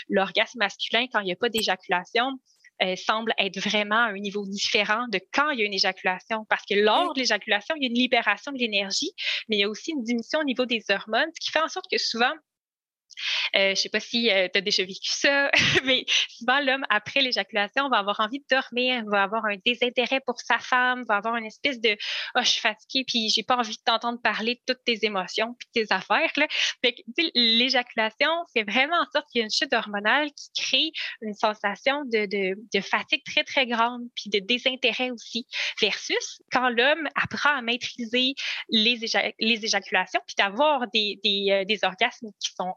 [0.07, 2.39] l'orgasme masculin quand il n'y a pas d'éjaculation
[2.83, 6.45] euh, semble être vraiment à un niveau différent de quand il y a une éjaculation.
[6.49, 9.11] Parce que lors de l'éjaculation, il y a une libération de l'énergie,
[9.47, 11.67] mais il y a aussi une diminution au niveau des hormones, ce qui fait en
[11.67, 12.31] sorte que souvent,
[13.55, 15.49] euh, je sais pas si euh, tu as déjà vécu ça,
[15.85, 20.39] mais souvent, l'homme, après l'éjaculation, va avoir envie de dormir, va avoir un désintérêt pour
[20.39, 21.97] sa femme, va avoir une espèce de
[22.35, 25.55] oh, je suis fatiguée, puis j'ai pas envie de t'entendre parler de toutes tes émotions
[25.57, 26.31] puis tes affaires.
[27.35, 32.03] L'éjaculation fait vraiment en sorte qu'il y a une chute hormonale qui crée une sensation
[32.05, 35.45] de, fatigue très, très grande, puis de désintérêt aussi,
[35.81, 38.33] versus quand l'homme apprend à maîtriser
[38.69, 42.73] les, éjaculations, puis d'avoir des, des, euh, orgasmes qui sont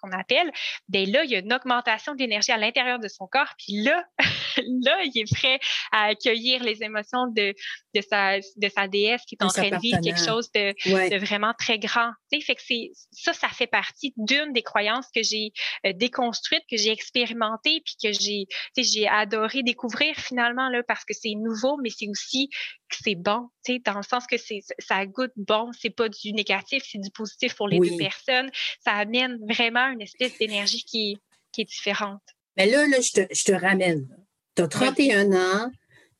[0.00, 0.50] qu'on appelle,
[0.88, 3.52] ben là, il y a une augmentation d'énergie à l'intérieur de son corps.
[3.58, 4.04] Puis là,
[4.82, 5.58] là, il est prêt
[5.92, 7.54] à accueillir les émotions de,
[7.94, 10.72] de, sa, de sa déesse qui est en train de vivre quelque chose de,
[11.10, 12.12] de vraiment très grand.
[12.30, 15.52] fait que c'est, ça, ça fait partie d'une des croyances que j'ai
[15.86, 21.14] euh, déconstruites, que j'ai expérimentées, puis que j'ai, j'ai adoré découvrir finalement, là, parce que
[21.14, 22.50] c'est nouveau, mais c'est aussi
[22.88, 23.48] que c'est bon,
[23.84, 27.54] dans le sens que c'est, ça goûte bon, c'est pas du négatif, c'est du positif
[27.54, 28.50] pour les deux personnes.
[28.84, 31.18] Ça amène vraiment une espèce d'énergie qui,
[31.52, 32.22] qui est différente.
[32.56, 34.08] Mais là, là je, te, je te ramène.
[34.56, 35.70] Tu as 31 ans,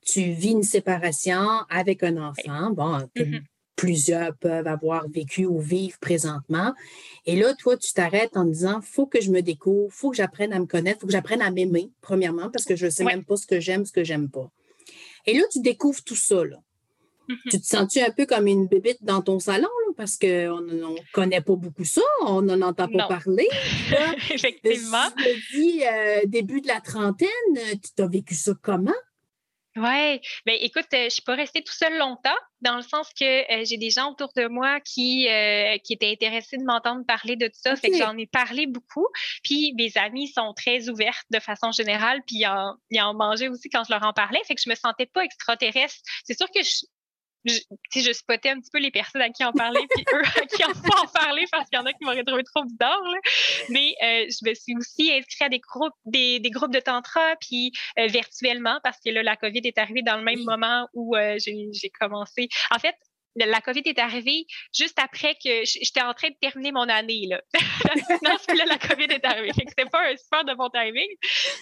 [0.02, 2.70] tu vis une séparation avec un enfant.
[2.70, 3.42] Bon, mm-hmm.
[3.76, 6.74] plusieurs peuvent avoir vécu ou vivent présentement.
[7.26, 10.52] Et là, toi, tu t'arrêtes en disant, faut que je me découvre, faut que j'apprenne
[10.52, 13.24] à me connaître, faut que j'apprenne à m'aimer, premièrement, parce que je ne sais même
[13.24, 14.50] pas ce que j'aime, ce que j'aime pas.
[15.28, 16.44] Et là, tu découvres tout ça.
[16.44, 16.56] Là.
[17.28, 17.50] Mm-hmm.
[17.50, 21.42] Tu te sens-tu un peu comme une bébite dans ton salon, parce qu'on ne connaît
[21.42, 23.48] pas beaucoup ça, on n'en entend pas parler.
[24.30, 25.08] Effectivement.
[25.16, 28.90] Tu dis euh, début de la trentaine, tu as vécu ça comment?
[29.76, 33.10] Oui, bien écoute, euh, je ne suis pas restée tout seul longtemps, dans le sens
[33.18, 35.28] que euh, j'ai des gens autour de moi qui,
[35.84, 37.76] qui étaient intéressés de m'entendre parler de tout ça.
[37.76, 39.06] Fait que j'en ai parlé beaucoup.
[39.44, 43.48] Puis mes amis sont très ouvertes de façon générale, puis ils en, ils en mangeaient
[43.48, 44.40] aussi quand je leur en parlais.
[44.46, 46.00] Fait que je me sentais pas extraterrestre.
[46.24, 46.86] C'est sûr que je,
[47.44, 47.58] je,
[47.94, 50.64] je spottais un petit peu les personnes à qui en parlait, puis eux à qui
[50.64, 53.00] on pas en parler parce qu'il y en a qui m'auraient trouvé trop bizarre.
[53.68, 57.36] Mais euh, je me suis aussi inscrite à des groupes, des, des groupes de tantra,
[57.40, 61.16] puis euh, virtuellement, parce que là, la COVID est arrivée dans le même moment où
[61.16, 62.48] euh, j'ai commencé.
[62.70, 62.94] En fait,
[63.46, 64.46] la COVID est arrivée
[64.76, 67.26] juste après que j'étais en train de terminer mon année.
[67.28, 67.40] Là.
[68.22, 69.52] là, la COVID est arrivée.
[69.68, 71.08] C'était pas un super de bon timing.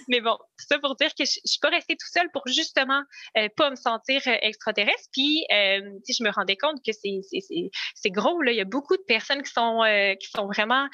[0.08, 3.02] Mais bon, ça pour dire que je, ne suis pas restée tout seule pour justement
[3.36, 5.08] euh, pas me sentir euh, extraterrestre.
[5.12, 8.42] Puis, euh, je me rendais compte que c'est gros.
[8.44, 10.86] Il y a beaucoup de personnes qui sont, euh, qui sont vraiment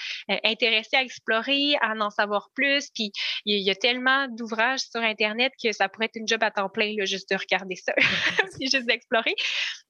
[0.45, 2.91] intéressées à explorer, à en savoir plus.
[2.95, 3.13] Puis,
[3.45, 6.69] il y, a tellement d'ouvrages sur Internet que ça pourrait être une job à temps
[6.69, 7.93] plein, là, juste de regarder ça,
[8.61, 9.35] juste d'explorer.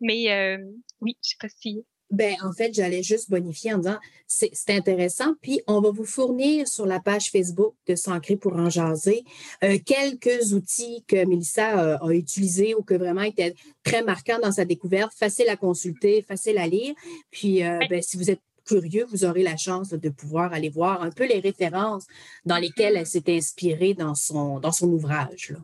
[0.03, 0.59] Mais
[1.01, 1.85] oui, je sais pas si.
[2.13, 5.33] Ben, en fait, j'allais juste bonifier en disant c'est intéressant.
[5.41, 9.25] Puis, on va vous fournir sur la page Facebook de Sancré pour en jaser
[9.65, 14.53] euh, quelques outils que Mélissa euh, a utilisés ou que vraiment étaient très marquants dans
[14.53, 16.95] sa découverte, facile à consulter, facile à lire.
[17.31, 21.03] Puis, euh, ben, si vous êtes curieux, vous aurez la chance de pouvoir aller voir
[21.03, 22.07] un peu les références
[22.45, 25.51] dans lesquelles elle s'est inspirée dans son, dans son ouvrage.
[25.51, 25.59] Là.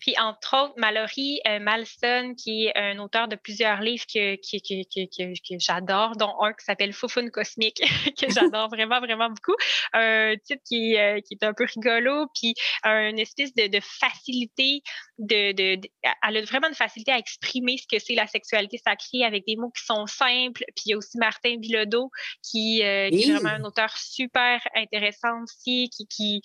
[0.00, 5.56] Puis, entre autres, Mallory euh, Malson, qui est un auteur de plusieurs livres que, que,
[5.58, 7.80] j'adore, dont un qui s'appelle Foufoune cosmique,
[8.20, 9.56] que j'adore vraiment, vraiment beaucoup.
[9.92, 14.82] Un titre qui, euh, qui est un peu rigolo, puis une espèce de, facilité,
[15.18, 15.88] de, de,
[16.26, 19.56] elle a vraiment une facilité à exprimer ce que c'est la sexualité sacrée avec des
[19.56, 20.64] mots qui sont simples.
[20.76, 22.10] Puis, il y a aussi Martin Bilodeau,
[22.42, 26.42] qui, euh, qui est vraiment un auteur super intéressant aussi, qui, qui,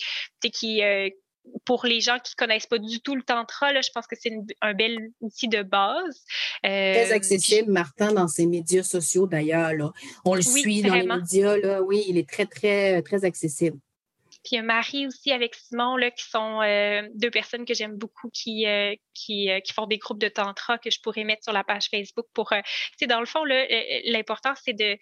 [0.54, 0.82] qui
[1.66, 4.34] pour les gens qui ne connaissent pas du tout le tantra, je pense que c'est
[4.62, 6.24] un bel outil de base.
[6.64, 9.72] Très euh, accessible, Martin, dans ses médias sociaux d'ailleurs.
[10.26, 11.58] On le suit dans les médias.
[11.58, 11.82] Là.
[11.82, 13.78] Oui, il est très, très, très accessible.
[14.48, 17.74] Puis il y a Marie aussi avec Simon, là, qui sont euh, deux personnes que
[17.74, 21.44] j'aime beaucoup qui, euh, qui, qui, font des groupes de tantra que je pourrais mettre
[21.44, 22.54] sur la page Facebook pour.
[22.98, 24.98] c'est dans le fond, l'important, c'est de,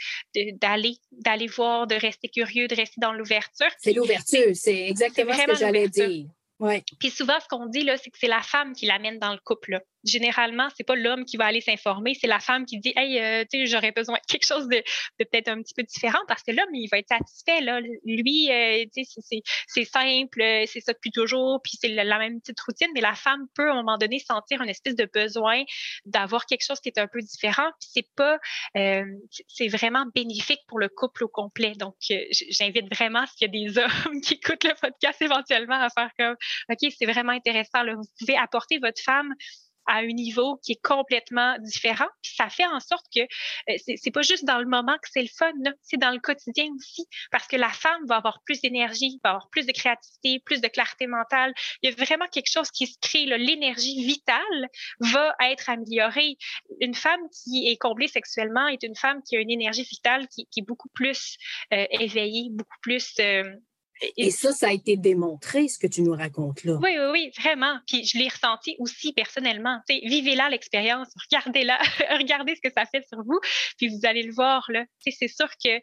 [0.54, 3.70] d'aller, d'aller voir, de rester curieux, de rester dans l'ouverture.
[3.78, 6.26] C'est l'ouverture, c'est exactement ce que j'allais dire.
[6.58, 6.84] Ouais.
[7.00, 9.40] Puis souvent, ce qu'on dit, là, c'est que c'est la femme qui l'amène dans le
[9.44, 9.74] couple.
[9.74, 13.20] Là généralement, c'est pas l'homme qui va aller s'informer, c'est la femme qui dit Hey,
[13.20, 14.82] euh, tu sais, j'aurais besoin de quelque chose de,
[15.18, 17.62] peut-être un petit peu différent parce que l'homme, il va être satisfait.
[17.62, 17.80] Là.
[18.06, 22.60] Lui, euh, tu sais, c'est simple, c'est ça depuis toujours, puis c'est la, même petite
[22.62, 25.64] routine, mais la femme peut, à un moment donné, sentir une espèce de besoin
[26.06, 27.70] d'avoir quelque chose qui est un peu différent.
[27.80, 28.38] Puis c'est pas,
[28.78, 29.04] euh,
[29.48, 31.74] c'est vraiment bénéfique pour le couple au complet.
[31.78, 31.96] Donc,
[32.50, 33.78] j'invite vraiment, s'il y a des
[34.10, 36.36] hommes qui écoutent le podcast éventuellement, à faire comme
[36.70, 37.84] OK, c'est vraiment intéressant.
[37.84, 37.96] Là.
[37.96, 39.34] Vous pouvez apporter votre femme
[39.88, 42.08] à un niveau qui est complètement différent.
[42.24, 45.28] Ça fait en sorte que euh, c'est pas juste dans le moment que c'est le
[45.28, 45.52] fun,
[45.84, 49.50] c'est dans le quotidien aussi, parce que la femme va avoir plus d'énergie, va avoir
[49.50, 51.54] plus de créativité, plus de clarté mentale.
[51.82, 54.70] Il y a vraiment quelque chose qui se crée, l'énergie vitale
[55.00, 56.38] va être améliorée.
[56.80, 60.48] Une femme qui est comblée sexuellement est une femme qui a une énergie vitale qui,
[60.58, 61.38] est beaucoup plus
[61.74, 63.44] euh, éveillée, beaucoup plus euh,
[64.18, 66.78] et, ça, ça a été démontré, ce que tu nous racontes là.
[66.82, 67.78] Oui, oui, oui, vraiment.
[67.88, 69.80] Puis je l'ai ressenti aussi personnellement.
[69.88, 71.78] vivez-la l'expérience, regardez-la,
[72.18, 73.40] regardez ce que ça fait sur vous,
[73.78, 74.66] puis vous allez le voir.
[74.70, 74.84] Là.
[75.00, 75.78] C'est sûr que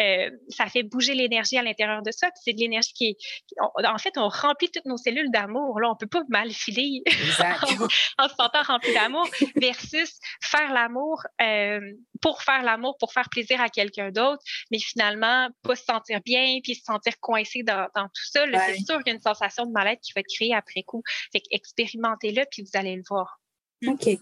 [0.00, 2.28] euh, ça fait bouger l'énergie à l'intérieur de ça.
[2.42, 3.16] c'est de l'énergie qui est.
[3.58, 5.80] en fait, on remplit toutes nos cellules d'amour.
[5.80, 7.02] Là, on peut pas mal filer
[8.18, 11.80] en, se sentant rempli d'amour versus faire l'amour euh,
[12.20, 16.58] pour faire l'amour, pour faire plaisir à quelqu'un d'autre, mais finalement, pas se sentir bien,
[16.62, 19.72] puis se sentir coincé dans, tout ça, c'est sûr qu'il y a une sensation de
[19.72, 21.02] mal-être qui va être créée après coup.
[21.32, 23.40] Fait expérimentez-le, puis vous allez le voir.
[23.86, 24.18] OK.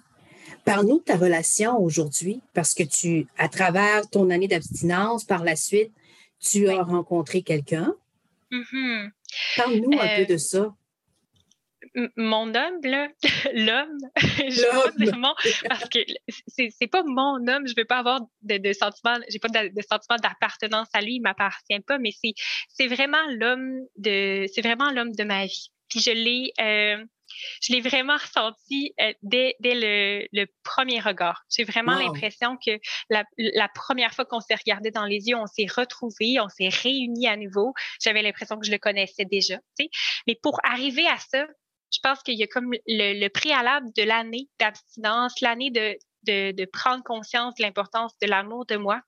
[0.64, 5.56] Parle-nous de ta relation aujourd'hui, parce que tu, à travers ton année d'abstinence, par la
[5.56, 5.92] suite,
[6.40, 7.94] tu as rencontré quelqu'un.
[8.52, 9.10] Mm-hmm.
[9.56, 10.74] Parle-nous un peu euh, de ça
[12.16, 13.08] mon homme, là,
[13.54, 15.34] l'homme, je veux mon,
[15.68, 15.98] parce que
[16.46, 20.16] c'est pas mon homme, je veux pas avoir de, de sentiment, j'ai pas de, sentiment
[20.22, 22.10] d'appartenance à lui, il m'appartient pas, mais
[22.68, 25.70] c'est vraiment l'homme de, c'est vraiment l'homme de ma vie.
[25.88, 27.04] Puis je l'ai, euh,
[27.62, 31.44] je l'ai vraiment ressenti euh, dès, dès le, le, premier regard.
[31.48, 32.72] J'ai vraiment l'impression que
[33.08, 36.68] la, la, première fois qu'on s'est regardé dans les yeux, on s'est retrouvés, on s'est
[36.68, 37.72] réunis à nouveau.
[38.02, 39.56] J'avais l'impression que je le connaissais déjà.
[39.78, 39.90] Tu sais.
[40.26, 41.46] Mais pour arriver à ça,
[41.92, 45.96] je pense qu'il y a comme le, préalable de l'année d'abstinence, l'année de,
[46.52, 49.00] de, prendre conscience de l'importance de l'amour de moi.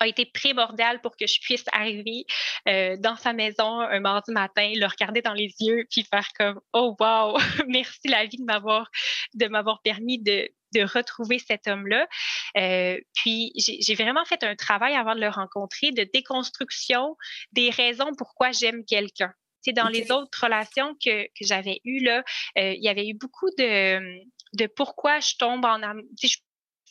[0.00, 2.26] a été primordial pour que je puisse arriver
[2.68, 6.60] euh, dans sa maison un mardi matin, le regarder dans les yeux, puis faire comme
[6.72, 8.90] oh wow, merci la vie de m'avoir
[9.34, 12.08] de m'avoir permis de, de retrouver cet homme-là.
[12.56, 17.16] Euh, puis j'ai vraiment fait un travail avant de le rencontrer de déconstruction
[17.52, 19.32] des raisons pourquoi j'aime quelqu'un
[19.72, 22.22] dans les autres relations que, que j'avais eues, là,
[22.58, 24.22] euh, il y avait eu beaucoup de,
[24.54, 26.04] de pourquoi je tombe en amour.
[26.22, 26.36] Je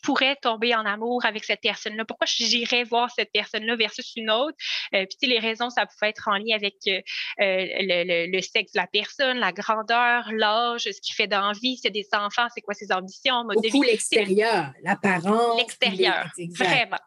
[0.04, 2.04] pourrais tomber en amour avec cette personne-là.
[2.06, 4.58] Pourquoi j'irais voir cette personne-là versus une autre?
[4.94, 7.00] Euh, puis les raisons, ça pouvait être en lien avec euh,
[7.38, 12.08] le, le, sexe de la personne, la grandeur, l'âge, ce qui fait d'envie, c'est des
[12.12, 15.58] enfants, c'est quoi ses ambitions, Beaucoup l'extérieur, l'apparence.
[15.58, 16.98] L'extérieur, vraiment.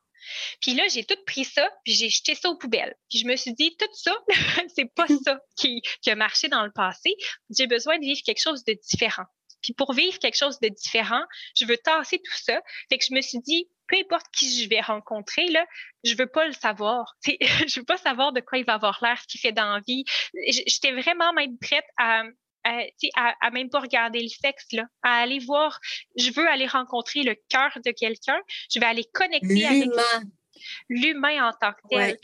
[0.61, 2.95] Puis là, j'ai tout pris ça, puis j'ai jeté ça aux poubelles.
[3.11, 4.15] Puis je me suis dit, tout ça,
[4.75, 7.15] c'est pas ça qui, qui a marché dans le passé.
[7.57, 9.25] J'ai besoin de vivre quelque chose de différent.
[9.63, 11.23] Puis pour vivre quelque chose de différent,
[11.59, 12.61] je veux tasser tout ça.
[12.89, 15.65] Fait que je me suis dit, peu importe qui je vais rencontrer, là,
[16.05, 17.17] je veux pas le savoir.
[17.25, 20.05] je veux pas savoir de quoi il va avoir l'air, ce qu'il fait d'envie.
[20.49, 22.23] J'étais vraiment même prête à,
[23.15, 25.79] à, à, même pas regarder le sexe, là, à aller voir,
[26.17, 28.39] je veux aller rencontrer le cœur de quelqu'un,
[28.73, 29.89] je vais aller connecter avec
[30.89, 31.49] l'humain.
[31.49, 32.19] en tant que tel.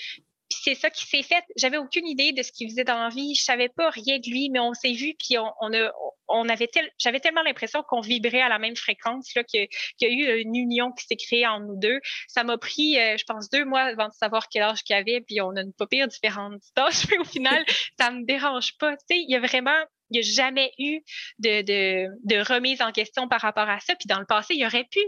[0.62, 1.45] C'est ça qui s'est fait.
[1.57, 3.35] J'avais aucune idée de ce qu'il faisait dans la vie.
[3.35, 6.91] Je savais pas rien de lui, mais on s'est vu, puis on, a, avait tel,
[6.99, 9.69] j'avais tellement l'impression qu'on vibrait à la même fréquence, là, qu'il
[10.01, 12.01] y a eu une union qui s'est créée entre nous deux.
[12.29, 15.21] Ça m'a pris, euh, je pense, deux mois avant de savoir quel âge qu'il avait,
[15.21, 17.65] puis on a une pas différente d'âge, mais au final,
[17.99, 18.97] ça me dérange pas.
[18.97, 19.79] Tu sais, il y a vraiment,
[20.11, 21.01] il n'y a jamais eu
[21.38, 23.95] de, de, remise en question par rapport à ça.
[23.95, 25.01] Puis dans le passé, il aurait pu.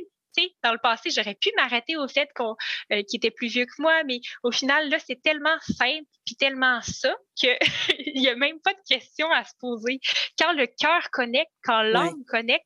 [0.62, 2.56] Dans le passé, j'aurais pu m'arrêter au fait qu'on
[2.92, 6.36] euh, qu'il était plus vieux que moi, mais au final, là, c'est tellement simple puis
[6.36, 7.56] tellement ça qu'il
[8.14, 10.00] n'y a même pas de question à se poser.
[10.38, 12.64] Quand le cœur connecte, quand l'âme connecte,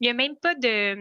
[0.00, 0.96] il n'y a même pas de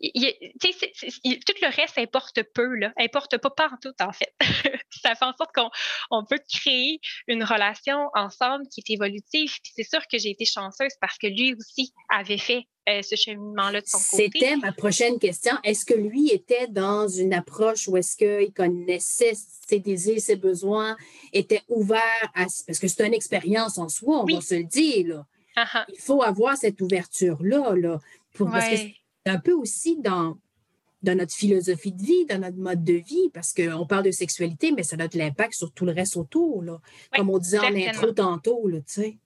[0.00, 2.92] tout le reste importe peu, là.
[2.98, 4.34] Importe pas partout, en fait.
[4.90, 5.70] ça fait en sorte qu'on
[6.10, 9.52] on peut créer une relation ensemble qui est évolutive.
[9.62, 13.80] c'est sûr que j'ai été chanceuse parce que lui aussi avait fait euh, ce cheminement-là
[13.80, 14.30] de son côté.
[14.32, 15.52] C'était ma prochaine question.
[15.62, 19.34] Est-ce que lui était dans une approche où est-ce qu'il connaissait
[19.68, 20.96] ses désirs, ses besoins,
[21.32, 22.00] était ouvert
[22.34, 22.46] à...
[22.66, 25.26] Parce que c'est une expérience en soi, on va se le dire, là.
[25.54, 25.84] Ah.
[25.92, 28.00] Il faut avoir cette ouverture-là, là,
[28.32, 28.50] pour,
[29.26, 30.38] un peu aussi dans,
[31.02, 34.72] dans notre philosophie de vie, dans notre mode de vie, parce qu'on parle de sexualité,
[34.72, 36.80] mais ça a de l'impact sur tout le reste autour, là.
[37.14, 39.18] comme on disait en intro tantôt, tu sais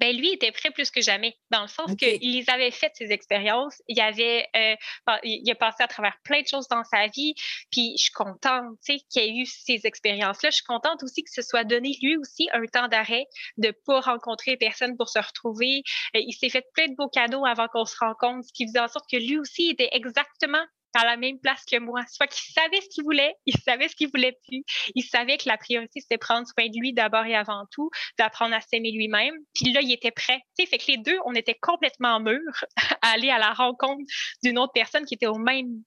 [0.00, 3.82] ben lui était prêt plus que jamais, dans le sens qu'il avait fait ses expériences,
[3.86, 4.74] il avait, euh,
[5.22, 7.34] il a passé à travers plein de choses dans sa vie,
[7.70, 10.48] puis je suis contente, tu sais, qu'il ait eu ces expériences-là.
[10.50, 13.26] Je suis contente aussi que ce soit donné lui aussi un temps d'arrêt,
[13.58, 15.82] de pas rencontrer personne pour se retrouver.
[16.16, 18.80] Euh, il s'est fait plein de beaux cadeaux avant qu'on se rencontre, ce qui faisait
[18.80, 20.64] en sorte que lui aussi était exactement
[20.94, 22.02] à la même place que moi.
[22.08, 24.62] Soit qu'il savait ce qu'il voulait, il savait ce qu'il voulait plus.
[24.94, 28.54] Il savait que la priorité, c'était prendre soin de lui d'abord et avant tout, d'apprendre
[28.54, 29.34] à s'aimer lui-même.
[29.54, 30.40] Puis là, il était prêt.
[30.58, 32.64] Tu sais, fait que les deux, on était complètement mûrs
[33.02, 34.02] à aller à la rencontre
[34.42, 35.82] d'une autre personne qui était au même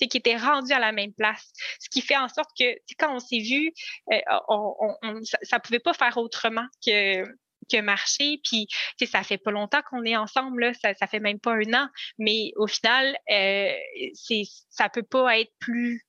[0.00, 1.52] qui était rendue à la même place.
[1.78, 2.64] Ce qui fait en sorte que
[2.98, 3.72] quand on s'est vu,
[4.12, 7.24] euh, ça ne pouvait pas faire autrement que
[7.70, 8.40] que marcher.
[8.44, 8.66] Puis,
[9.06, 11.88] ça fait pas longtemps qu'on est ensemble, là, ça, ça fait même pas un an,
[12.18, 13.72] mais au final, euh,
[14.14, 16.04] c'est, ça peut pas être plus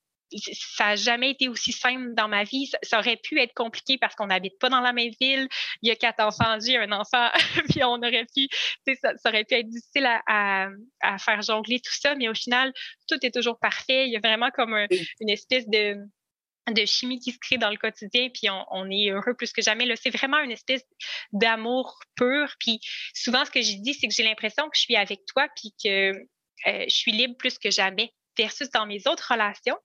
[0.52, 2.70] ça n'a jamais été aussi simple dans ma vie.
[2.82, 5.48] Ça, aurait pu être compliqué parce qu'on n'habite pas dans la même ville.
[5.82, 7.28] Il y a quatre enfants, j'ai un enfant,
[7.68, 8.48] puis on aurait pu,
[9.02, 10.68] ça, ça aurait pu être difficile à,
[11.00, 12.72] à, faire jongler tout ça, mais au final,
[13.08, 14.06] tout est toujours parfait.
[14.06, 14.74] Il y a vraiment comme
[15.20, 15.96] une espèce de,
[16.70, 19.86] de chimie qui se crée dans le quotidien, puis on, est heureux plus que jamais.
[19.96, 20.82] C'est vraiment une espèce
[21.32, 22.54] d'amour pur.
[22.58, 22.80] Puis
[23.14, 25.74] souvent, ce que je dis, c'est que j'ai l'impression que je suis avec toi, puis
[25.82, 26.12] que
[26.66, 29.76] euh, je suis libre plus que jamais, versus dans mes autres relations.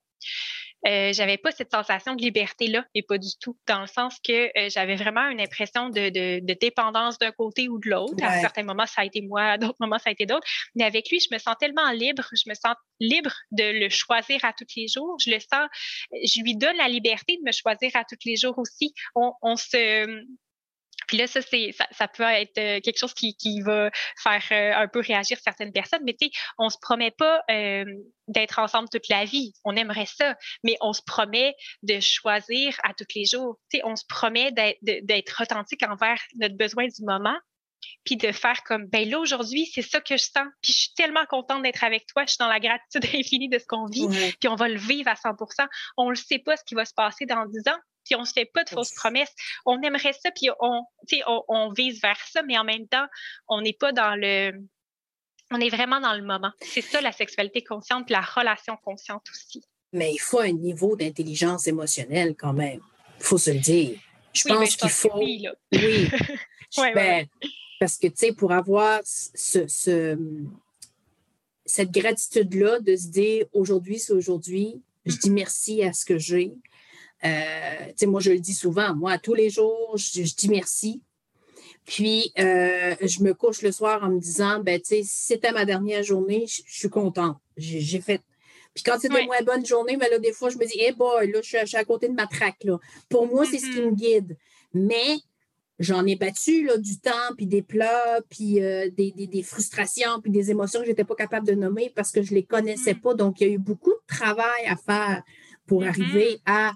[0.87, 4.47] Euh, j'avais pas cette sensation de liberté-là, et pas du tout, dans le sens que
[4.57, 6.09] euh, j'avais vraiment une impression de,
[6.53, 8.23] dépendance d'un côté ou de l'autre.
[8.23, 10.47] À certains moments, ça a été moi, à d'autres moments, ça a été d'autres.
[10.75, 14.43] Mais avec lui, je me sens tellement libre, je me sens libre de le choisir
[14.43, 15.17] à tous les jours.
[15.23, 15.67] Je le sens,
[16.11, 18.93] je lui donne la liberté de me choisir à tous les jours aussi.
[19.15, 20.23] on se,
[21.07, 23.89] puis là, ça, c'est, ça, peut être euh, quelque chose qui, qui va
[24.21, 27.85] faire euh, un peu réagir certaines personnes, mais tu sais, on se promet pas euh,
[28.27, 29.53] d'être ensemble toute la vie.
[29.63, 33.57] On aimerait ça, mais on se promet de choisir à tous les jours.
[33.71, 37.37] Tu sais, on se promet d'être, d'être authentique envers notre besoin du moment,
[38.03, 40.47] puis de faire comme, ben là, aujourd'hui, c'est ça que je sens.
[40.61, 42.23] Puis je suis tellement contente d'être avec toi.
[42.25, 44.07] Je suis dans la gratitude infinie de ce qu'on vit.
[44.39, 46.93] Puis on va le vivre à 100% On ne sait pas ce qui va se
[46.93, 49.33] passer dans 10 ans puis on se fait pas de fausses promesses.
[49.65, 50.83] On aimerait ça, puis on,
[51.27, 53.05] on, on vise vers ça, mais en même temps,
[53.47, 54.53] on n'est pas dans le,
[55.51, 56.51] on est vraiment dans le moment.
[56.61, 59.63] C'est ça la sexualité consciente, puis la relation consciente aussi.
[59.93, 62.79] Mais il faut un niveau d'intelligence émotionnelle quand même.
[63.19, 63.99] Il faut se le dire.
[64.33, 65.17] Je pense qu'il faut.
[65.17, 65.47] Oui.
[65.71, 66.09] oui.
[66.77, 67.25] Ben,
[67.79, 70.17] parce que, tu sais, pour avoir ce, ce
[71.65, 76.53] cette gratitude-là de se dire aujourd'hui, c'est aujourd'hui, je dis merci à ce que j'ai.
[77.25, 81.01] Euh, moi, je le dis souvent, moi, tous les jours, je, dis merci.
[81.85, 85.51] Puis, euh, je me couche le soir en me disant, ben, tu sais, si c'était
[85.51, 87.37] ma dernière journée, je, suis contente.
[87.57, 88.21] J'ai fait.
[88.73, 90.79] Puis quand c'était une moins bonne journée, mais ben là, des fois, je me dis,
[90.79, 92.77] hey boy, là, je suis, à côté de ma traque, là.
[93.09, 93.85] Pour moi, c'est ce qui mm-hmm.
[93.85, 94.37] me guide.
[94.73, 95.17] Mais
[95.79, 100.31] j'en ai battu là, du temps, puis des pleurs, puis euh, des, des, frustrations, puis
[100.31, 102.95] des émotions que je n'étais pas capable de nommer parce que je ne les connaissais
[102.95, 103.01] mm.
[103.01, 103.13] pas.
[103.13, 105.23] Donc, il y a eu beaucoup de travail à faire
[105.67, 105.87] pour mm-hmm.
[105.87, 106.73] arriver à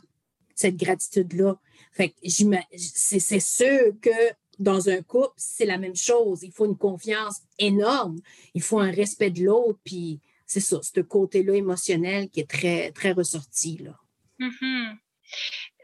[0.59, 1.55] cette gratitude-là.
[1.93, 6.43] Fait c'est sûr que dans un couple, c'est la même chose.
[6.43, 8.19] Il faut une confiance énorme.
[8.53, 9.79] Il faut un respect de l'autre.
[9.85, 13.77] Puis c'est ça, ce côté-là émotionnel qui est très, très ressorti.
[13.77, 13.95] Là.
[14.39, 14.97] Mm-hmm.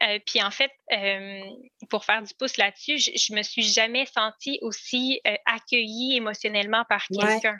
[0.02, 1.40] Euh, puis en fait, euh,
[1.88, 6.84] pour faire du pouce là-dessus, je, ne me suis jamais sentie aussi euh, accueillie émotionnellement
[6.86, 7.56] par quelqu'un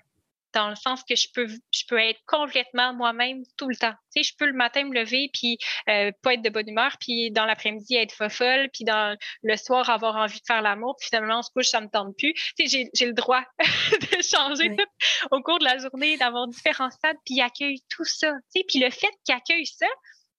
[0.56, 3.92] dans le sens que je peux, je peux être complètement moi-même tout le temps.
[4.14, 5.58] Tu sais, je peux le matin me lever puis
[5.90, 9.90] euh, pas être de bonne humeur, puis dans l'après-midi être folle, puis dans le soir
[9.90, 12.32] avoir envie de faire l'amour, puis finalement on se couche, ça me tente plus.
[12.58, 14.74] Tu sais, j'ai le droit de changer
[15.30, 18.32] au cours de la journée, d'avoir différents stades, puis il accueille tout ça.
[18.54, 19.86] Tu sais, puis le fait qu'il accueille ça,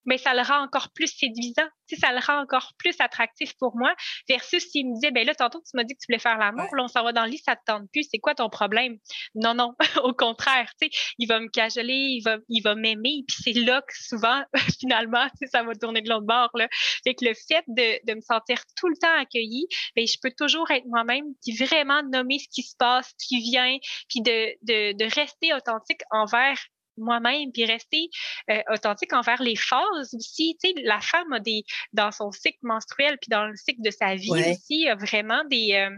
[0.08, 1.68] mais ça le rend encore plus séduisant.
[1.88, 3.94] Tu ça le rend encore plus attractif pour moi.
[4.28, 6.68] Versus s'il me disait, ben là, tantôt, tu m'as dit que tu voulais faire l'amour,
[6.76, 8.08] là, on s'en va dans le lit, ça te tente plus.
[8.10, 8.98] C'est quoi ton problème?
[9.36, 9.74] Non, non.
[10.04, 13.24] Au contraire, tu sais, il va me cajoler, il va, il va m'aimer.
[13.28, 14.44] Puis c'est là que souvent,
[14.80, 16.68] finalement, ça va tourner de l'autre bord, là.
[17.04, 20.32] Fait que le fait de, de me sentir tout le temps accueillie, ben, je peux
[20.38, 23.78] toujours être moi-même, puis vraiment nommer ce qui se passe, ce qui vient,
[24.10, 26.58] puis de, de, de rester authentique envers
[26.98, 28.10] moi-même, puis rester
[28.50, 30.58] euh, authentique envers les phases aussi.
[30.62, 33.92] Tu sais, la femme a des, dans son cycle menstruel, puis dans le cycle de
[33.92, 35.98] sa vie aussi, a vraiment des, euh,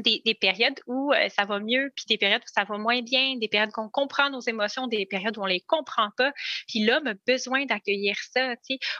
[0.00, 3.02] des, des, périodes où euh, ça va mieux, puis des périodes où ça va moins
[3.02, 6.32] bien, des périodes qu'on comprend nos émotions, des périodes où on les comprend pas.
[6.68, 8.54] Puis l'homme a besoin d'accueillir ça,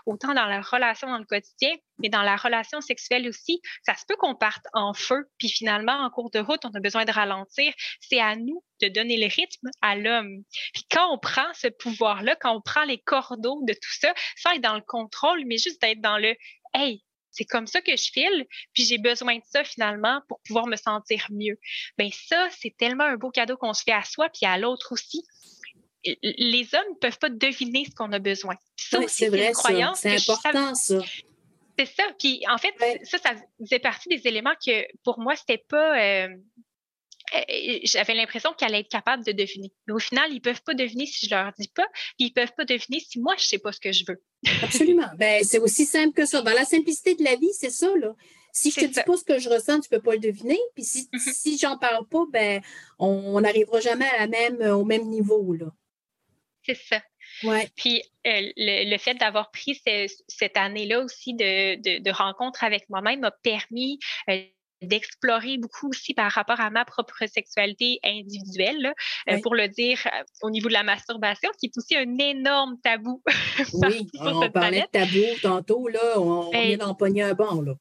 [0.07, 3.61] autant dans la relation dans le quotidien, mais dans la relation sexuelle aussi.
[3.85, 6.81] Ça se peut qu'on parte en feu, puis finalement, en cours de route, on a
[6.81, 7.73] besoin de ralentir.
[8.01, 10.43] C'est à nous de donner le rythme à l'homme.
[10.73, 14.53] Puis quand on prend ce pouvoir-là, quand on prend les cordeaux de tout ça, sans
[14.53, 16.35] être dans le contrôle, mais juste d'être dans le
[16.75, 20.67] Hey, c'est comme ça que je file, puis j'ai besoin de ça finalement pour pouvoir
[20.67, 21.59] me sentir mieux.
[21.97, 24.93] Ben ça, c'est tellement un beau cadeau qu'on se fait à soi puis à l'autre
[24.93, 25.23] aussi.
[26.05, 28.55] Les hommes ne peuvent pas deviner ce qu'on a besoin.
[28.77, 31.01] Ça c'est vrai, c'est important ça.
[31.79, 32.03] C'est ça.
[32.19, 32.75] Puis en fait,
[33.05, 35.99] ça, ça faisait partie des éléments que pour moi, c'était pas.
[36.01, 36.29] Euh,
[37.85, 39.73] j'avais l'impression qu'elle allait être capable de deviner.
[39.87, 41.87] Mais au final, ils ne peuvent pas deviner si je leur dis pas,
[42.19, 44.23] ils ne peuvent pas deviner si moi, je ne sais pas ce que je veux.
[44.63, 45.09] Absolument.
[45.19, 46.43] ben, c'est aussi simple que ça.
[46.43, 47.89] Dans la simplicité de la vie, c'est ça.
[47.97, 48.15] Là.
[48.53, 50.21] Si je ne te dis pas ce que je ressens, tu ne peux pas le
[50.21, 50.59] deviner.
[50.75, 51.33] Puis si, mm-hmm.
[51.33, 52.63] si j'en parle pas, ben,
[52.99, 55.55] on n'arrivera jamais à la même, au même niveau.
[55.55, 55.67] Là.
[56.65, 57.03] C'est ça.
[57.45, 57.69] Ouais.
[57.77, 59.81] Puis euh, le, fait d'avoir pris
[60.29, 63.99] cette année-là aussi de, de, rencontre avec moi-même m'a permis
[64.29, 64.43] euh,
[64.83, 68.95] d'explorer beaucoup aussi par rapport à ma propre sexualité individuelle,
[69.29, 69.99] euh, pour le dire
[70.43, 73.23] au niveau de la masturbation, qui est aussi un énorme tabou.
[73.75, 77.63] oui, on parlait de tabou tantôt, là, on, ben vient d'en pogner un bon.
[77.63, 77.75] Là.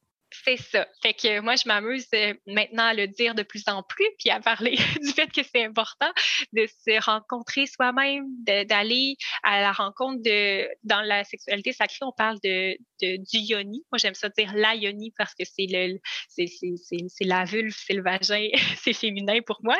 [0.48, 0.88] C'est ça.
[1.02, 4.30] Fait que moi, je m'amuse euh, maintenant à le dire de plus en plus, puis
[4.30, 6.10] à parler du fait que c'est important
[6.54, 10.66] de se rencontrer soi-même, d'aller à la rencontre de.
[10.84, 13.84] Dans la sexualité sacrée, on parle de, du yoni.
[13.92, 18.02] Moi, j'aime ça dire la yoni parce que c'est le c'est la vulve, c'est le
[18.02, 18.48] vagin,
[18.82, 19.76] c'est féminin pour moi.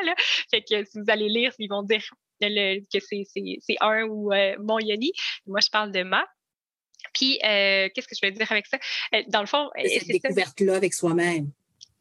[0.51, 2.03] Fait que si vous allez lire, ils vont dire
[2.41, 5.13] que c'est un ou euh, mon yoni.
[5.47, 6.25] Moi, je parle de ma.
[7.13, 8.77] Puis, euh, qu'est-ce que je veux dire avec ça?
[9.13, 11.51] Euh, dans le fond, cette découverte-là avec soi-même.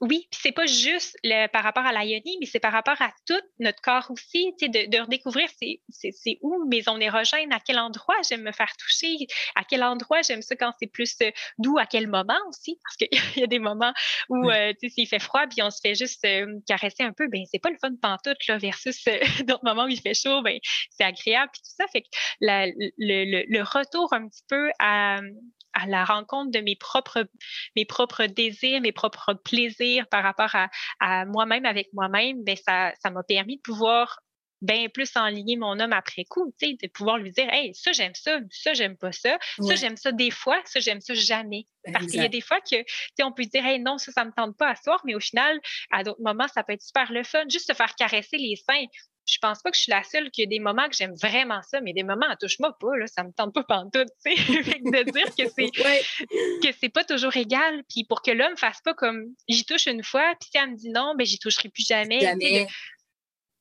[0.01, 3.01] Oui, puis c'est pas juste le, par rapport à la yoni, mais c'est par rapport
[3.03, 5.49] à tout notre corps aussi, de, de redécouvrir
[5.91, 9.17] c'est où mes zones érogènes, à quel endroit j'aime me faire toucher,
[9.57, 12.97] à quel endroit j'aime ça quand c'est plus euh, doux, à quel moment aussi, parce
[12.97, 13.09] qu'il
[13.43, 13.93] y a des moments
[14.29, 17.13] où, euh, tu sais, s'il fait froid, puis on se fait juste euh, caresser un
[17.13, 19.05] peu, ben c'est pas le fun pantoute, là, versus
[19.47, 20.59] d'autres moments où il fait chaud, ben
[20.91, 22.09] c'est agréable, puis tout ça, fait que
[22.41, 25.19] le, le, le, retour un petit peu à
[25.75, 27.27] à la rencontre de mes propres,
[27.77, 30.55] mes propres désirs, mes propres plaisirs par rapport
[31.01, 34.21] à, moi-même avec moi-même, ben ça, ça m'a permis de pouvoir
[34.61, 38.41] bien plus enligner mon homme après coup, de pouvoir lui dire Hey, ça j'aime ça,
[38.51, 41.67] ça j'aime pas ça, ça j'aime ça des fois, ça j'aime ça jamais.
[41.93, 42.77] Parce qu'il y a des fois que
[43.23, 45.61] on peut dire Hey, non, ça, ça me tente pas à soir, mais au final,
[45.91, 48.87] à d'autres moments, ça peut être super le fun, juste se faire caresser les seins
[49.29, 51.61] je pense pas que je suis la seule qui a des moments que j'aime vraiment
[51.63, 54.37] ça, mais des moments, touche-moi pas, là, ça me tente pas pantoute, tu sais.
[54.81, 58.95] de dire que c'est, que c'est pas toujours égal, puis pour que l'homme fasse pas
[58.95, 61.87] comme j'y touche une fois, puis si elle me dit non, ben j'y toucherai plus
[61.87, 62.21] jamais.
[62.21, 62.67] jamais.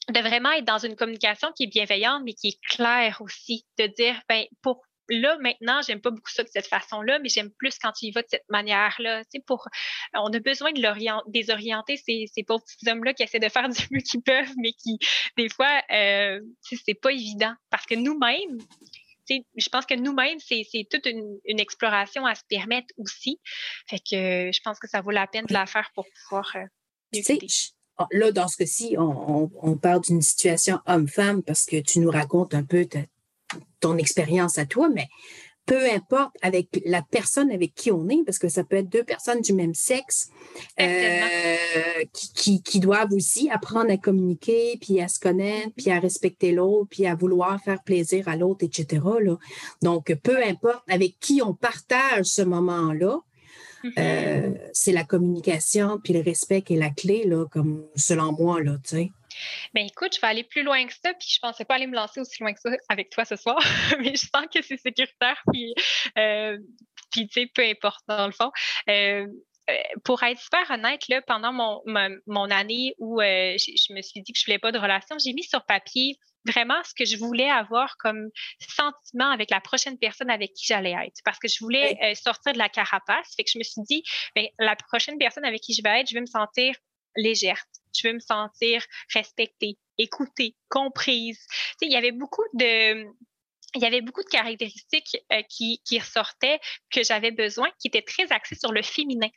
[0.09, 3.65] De, vraiment être dans une communication qui est bienveillante, mais qui est claire aussi.
[3.77, 7.51] De dire, ben, pour, là, maintenant, j'aime pas beaucoup ça de cette façon-là, mais j'aime
[7.51, 9.23] plus quand il va de cette manière-là.
[9.45, 9.67] Pour,
[10.13, 13.81] on a besoin de désorienter ces, ces pauvres petits hommes-là qui essaient de faire du
[13.91, 14.97] mieux qu'ils peuvent, mais qui,
[15.37, 17.53] des fois, euh, c'est pas évident.
[17.69, 18.57] Parce que nous-mêmes,
[19.29, 23.39] je pense que nous-mêmes, c'est toute une, exploration à se permettre aussi.
[23.89, 26.65] Fait que je pense que ça vaut la peine de la faire pour pouvoir euh,
[28.11, 32.53] Là, dans ce cas-ci, on, on, parle d'une situation homme-femme parce que tu nous racontes
[32.53, 32.99] un peu ta,
[33.79, 35.07] ton expérience à toi, mais
[35.67, 39.03] peu importe avec la personne avec qui on est, parce que ça peut être deux
[39.03, 40.29] personnes du même sexe
[40.79, 41.55] euh,
[42.13, 46.87] qui, qui, doivent aussi apprendre à communiquer, puis à se connaître, puis à respecter l'autre,
[46.89, 49.03] puis à vouloir faire plaisir à l'autre, etc.
[49.21, 49.35] Là.
[49.81, 53.19] Donc, peu importe avec qui on partage ce moment-là,
[53.83, 53.91] mm-hmm.
[53.99, 58.63] euh, c'est la communication, puis le respect qui est la clé, là, comme selon moi,
[58.63, 59.09] là, tu sais.
[59.73, 61.95] Ben écoute, je vais aller plus loin que ça, puis je pensais pas aller me
[61.95, 63.57] lancer aussi loin que ça avec toi ce soir,
[63.99, 65.73] mais je sens que c'est sécuritaire, puis,
[66.17, 66.57] euh,
[67.11, 68.51] puis tu sais, peu importe dans le fond.
[68.89, 69.25] Euh,
[69.69, 69.73] euh,
[70.05, 71.81] pour être super honnête, là, pendant mon,
[72.25, 75.43] mon, année où je, me suis dit que je voulais pas de relation, j'ai mis
[75.43, 78.29] sur papier vraiment ce que je voulais avoir comme
[78.61, 81.17] sentiment avec la prochaine personne avec qui j'allais être.
[81.25, 83.33] Parce que je voulais sortir de la carapace.
[83.35, 84.03] Fait que je me suis dit,
[84.37, 86.73] ben, la prochaine personne avec qui je vais être, je vais me sentir
[87.17, 87.61] légère,
[87.95, 91.45] je veux me sentir respectée, écoutée, comprise.
[91.81, 93.05] il y avait beaucoup de
[93.75, 96.59] il y avait beaucoup de caractéristiques euh, qui, qui ressortaient
[96.89, 99.29] que j'avais besoin, qui étaient très axées sur le féminin,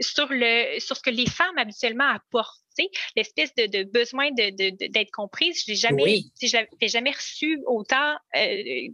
[0.00, 2.60] sur le sur ce que les femmes habituellement apportent.
[3.14, 6.22] L'espèce de, de, besoin d'être de, d'être comprise, je l'ai jamais,
[6.82, 8.16] jamais reçu autant.
[8.36, 8.88] Euh,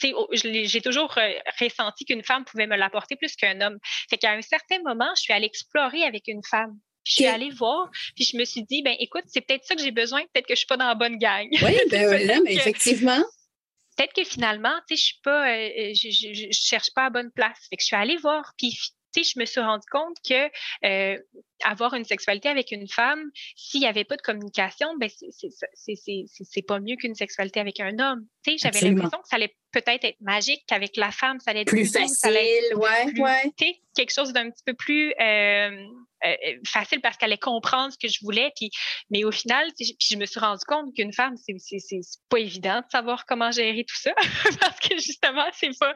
[0.00, 3.78] j'ai toujours euh, ressenti qu'une femme pouvait me l'apporter plus qu'un homme.
[4.08, 6.78] Fait qu'à un certain moment, je suis allée explorer avec une femme.
[7.08, 9.82] Je suis allée voir, puis je me suis dit, ben écoute, c'est peut-être ça que
[9.82, 11.48] j'ai besoin, peut-être que je suis pas dans la bonne gang.
[11.50, 13.22] Oui, ben mais effectivement.
[13.96, 17.10] Peut-être que finalement, tu sais, je suis pas, euh, euh, je, je, cherche pas à
[17.10, 17.58] bonne place.
[17.70, 18.78] Fait que je suis allée voir, puis
[19.14, 20.50] tu sais, je me suis rendu compte que
[20.84, 21.18] euh,
[21.64, 25.08] avoir une sexualité avec une femme, s'il n'y avait pas de communication, ben
[25.74, 28.26] c'est pas mieux qu'une sexualité avec un homme.
[28.46, 31.92] J'avais l'impression que ça allait peut-être être magique, qu'avec la femme, ça allait être plus,
[31.92, 33.52] facile, ça allait être ouais, ouais.
[33.94, 35.70] quelque chose d'un petit peu plus euh,
[36.24, 38.50] euh, facile parce qu'elle allait comprendre ce que je voulais.
[38.56, 38.70] Puis,
[39.10, 42.90] mais au final, puis je me suis rendu compte qu'une femme, c'est pas évident de
[42.90, 44.12] savoir comment gérer tout ça
[44.60, 45.92] parce que justement, c'est pas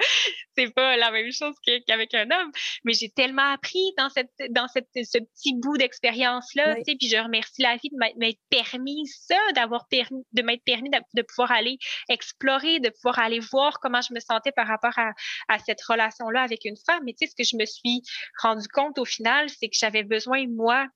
[0.74, 1.54] pas la même chose
[1.86, 2.52] qu'avec un homme.
[2.84, 6.96] Mais j'ai tellement appris dans cette dans cette ce petit petit bout d'expérience-là, tu sais,
[6.96, 11.22] puis je remercie la vie de m'être permis ça, d'avoir permis, de m'être permis de,
[11.22, 11.78] pouvoir aller
[12.08, 15.12] explorer, de pouvoir aller voir comment je me sentais par rapport à,
[15.48, 17.02] à cette relation-là avec une femme.
[17.04, 18.02] Mais tu sais, ce que je me suis
[18.40, 20.86] rendu compte au final, c'est que j'avais besoin, moi,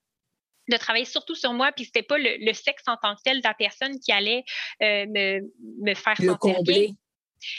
[0.69, 3.47] de travailler surtout sur moi, puis c'était pas le, sexe en tant que tel de
[3.47, 4.43] la personne qui allait
[4.83, 5.41] euh, me,
[5.81, 6.91] me, faire combler.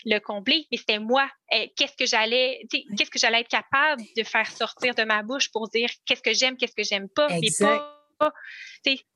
[0.06, 1.30] Le combler, mais c'était moi.
[1.54, 5.52] Euh, qu'est-ce que j'allais, qu'est-ce que j'allais être capable de faire sortir de ma bouche
[5.52, 7.98] pour dire qu'est-ce que j'aime, qu'est-ce que j'aime pas, mais pas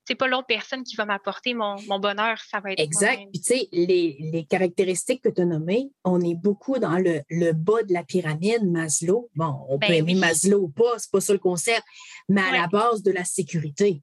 [0.06, 3.22] c'est pas l'autre personne qui va m'apporter mon, bonheur, ça va être Exact.
[3.32, 7.84] Puis tu sais, les, caractéristiques que tu as nommées, on est beaucoup dans le, bas
[7.84, 9.30] de la pyramide, Maslow.
[9.36, 11.84] Bon, on peut ben aimer Maslow ou pas, c'est pas ça le concept,
[12.30, 14.02] mais à la base de la sécurité.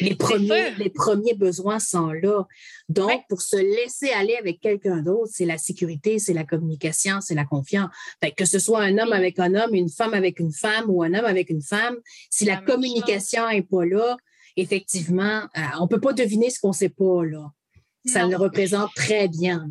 [0.00, 2.44] Les premiers, les premiers besoins sont là.
[2.88, 7.34] Donc, pour se laisser aller avec quelqu'un d'autre, c'est la sécurité, c'est la communication, c'est
[7.34, 7.90] la confiance.
[8.36, 11.14] que ce soit un homme avec un homme, une femme avec une femme ou un
[11.14, 11.96] homme avec une femme,
[12.30, 14.16] si la, communication n'est pas là,
[14.56, 17.24] effectivement, euh, on ne peut pas deviner ce qu'on ne sait pas.
[17.24, 17.50] Là.
[18.04, 19.68] Ça le représente très bien.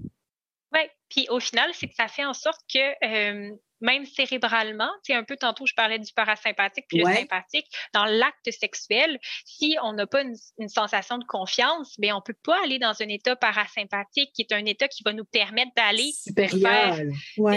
[0.73, 5.13] Oui, puis au final, c'est que ça fait en sorte que euh, même cérébralement, tu
[5.13, 9.93] un peu tantôt, je parlais du parasympathique puis le sympathique, dans l'acte sexuel, si on
[9.93, 10.35] n'a pas une,
[10.67, 14.53] sensation de confiance, bien, on ne peut pas aller dans un état parasympathique qui est
[14.53, 16.97] un état qui va nous permettre d'aller faire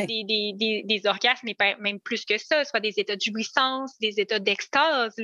[0.06, 4.20] des, des, des, orgasmes, mais même plus que ça, soit des états de jouissance, des
[4.20, 5.14] états d'extase,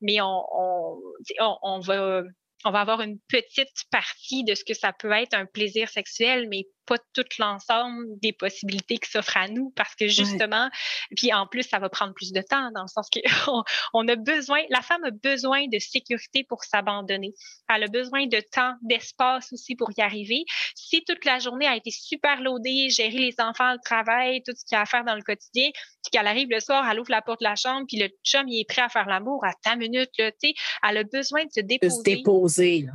[0.00, 2.22] mais on, on, on va
[2.64, 6.48] on va avoir une petite partie de ce que ça peut être un plaisir sexuel,
[6.48, 10.68] mais pas tout l'ensemble des possibilités qui s'offrent à nous parce que justement,
[11.16, 13.62] puis en plus, ça va prendre plus de temps dans le sens qu'on
[13.94, 17.32] on a besoin, la femme a besoin de sécurité pour s'abandonner.
[17.74, 20.44] Elle a besoin de temps, d'espace aussi pour y arriver.
[20.74, 24.64] Si toute la journée a été super loadée, gérer les enfants, le travail, tout ce
[24.64, 27.10] qu'il y a à faire dans le quotidien, puis qu'elle arrive le soir, elle ouvre
[27.10, 29.52] la porte de la chambre, puis le chum, il est prêt à faire l'amour à
[29.62, 30.54] ta minute, là, tu sais,
[30.88, 31.88] elle a besoin de se déposer.
[31.88, 32.92] De se déposer, là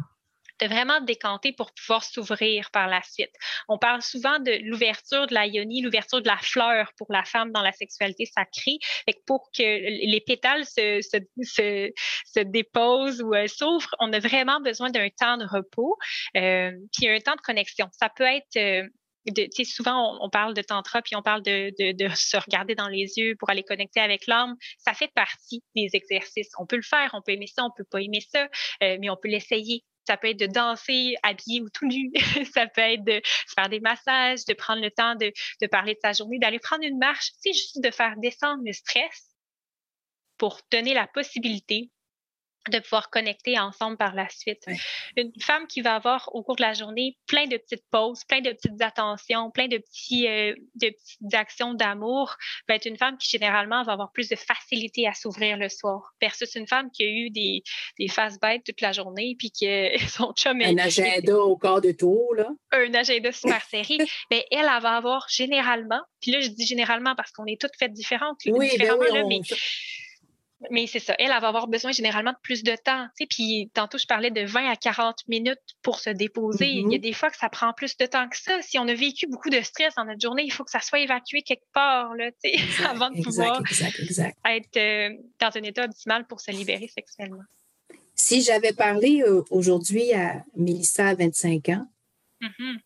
[0.59, 3.33] de vraiment décanter pour pouvoir s'ouvrir par la suite.
[3.67, 7.51] On parle souvent de l'ouverture de la yoni, l'ouverture de la fleur pour la femme
[7.51, 8.79] dans la sexualité sacrée.
[9.05, 11.91] Fait pour que les pétales se, se,
[12.25, 15.97] se, déposent ou euh, s'ouvrent, on a vraiment besoin d'un temps de repos,
[16.37, 17.87] euh, puis un temps de connexion.
[17.91, 18.87] Ça peut être euh,
[19.27, 22.87] de, souvent, on, parle de tantra, puis on parle de, de, de, se regarder dans
[22.87, 24.55] les yeux pour aller connecter avec l'âme.
[24.77, 26.49] Ça fait partie des exercices.
[26.57, 28.47] On peut le faire, on peut aimer ça, on peut pas aimer ça,
[28.83, 29.83] euh, mais on peut l'essayer.
[30.09, 32.11] Ça peut être de danser habillé ou tout nu.
[32.53, 33.21] ça peut être de
[33.55, 36.97] faire des massages, de prendre le temps de parler de sa journée, d'aller prendre une
[36.97, 37.29] marche.
[37.39, 39.35] C'est juste de faire descendre le stress
[40.39, 41.91] pour donner la possibilité
[42.67, 44.65] de pouvoir connecter ensemble par la suite.
[45.15, 48.41] Une femme qui va avoir au cours de la journée plein de petites pauses, plein
[48.41, 52.35] de petites attentions, plein de, petits, euh, de petites actions d'amour,
[52.67, 56.13] va être une femme qui généralement va avoir plus de facilité à s'ouvrir le soir
[56.21, 57.63] versus une femme qui a eu des,
[57.97, 60.61] des phases bêtes toute la journée puis que son chum...
[60.61, 62.49] Un agenda au corps de tour, là.
[62.71, 63.97] Un agenda super serré.
[64.29, 67.75] Mais elle, elle, va avoir généralement, puis là, je dis généralement parce qu'on est toutes
[67.77, 69.41] faites différentes, oui, ben oui, mais
[70.71, 71.15] mais c'est ça.
[71.19, 73.07] Elle, elle va avoir besoin généralement de plus de temps.
[73.17, 76.67] Tu sais, puis tantôt, je parlais de 20 à 40 minutes pour se déposer.
[76.67, 77.01] Il y a mm-hmm.
[77.01, 78.61] des fois que ça prend plus de temps que ça.
[78.61, 80.99] Si on a vécu beaucoup de stress dans notre journée, il faut que ça soit
[80.99, 83.61] évacué quelque part là, tu sais, avant de pouvoir
[84.45, 87.43] être euh, dans un état optimal pour se libérer sexuellement.
[88.15, 91.87] Si j'avais parlé euh, aujourd'hui à Mélissa à 25 ans,
[92.41, 92.77] mm-hmm.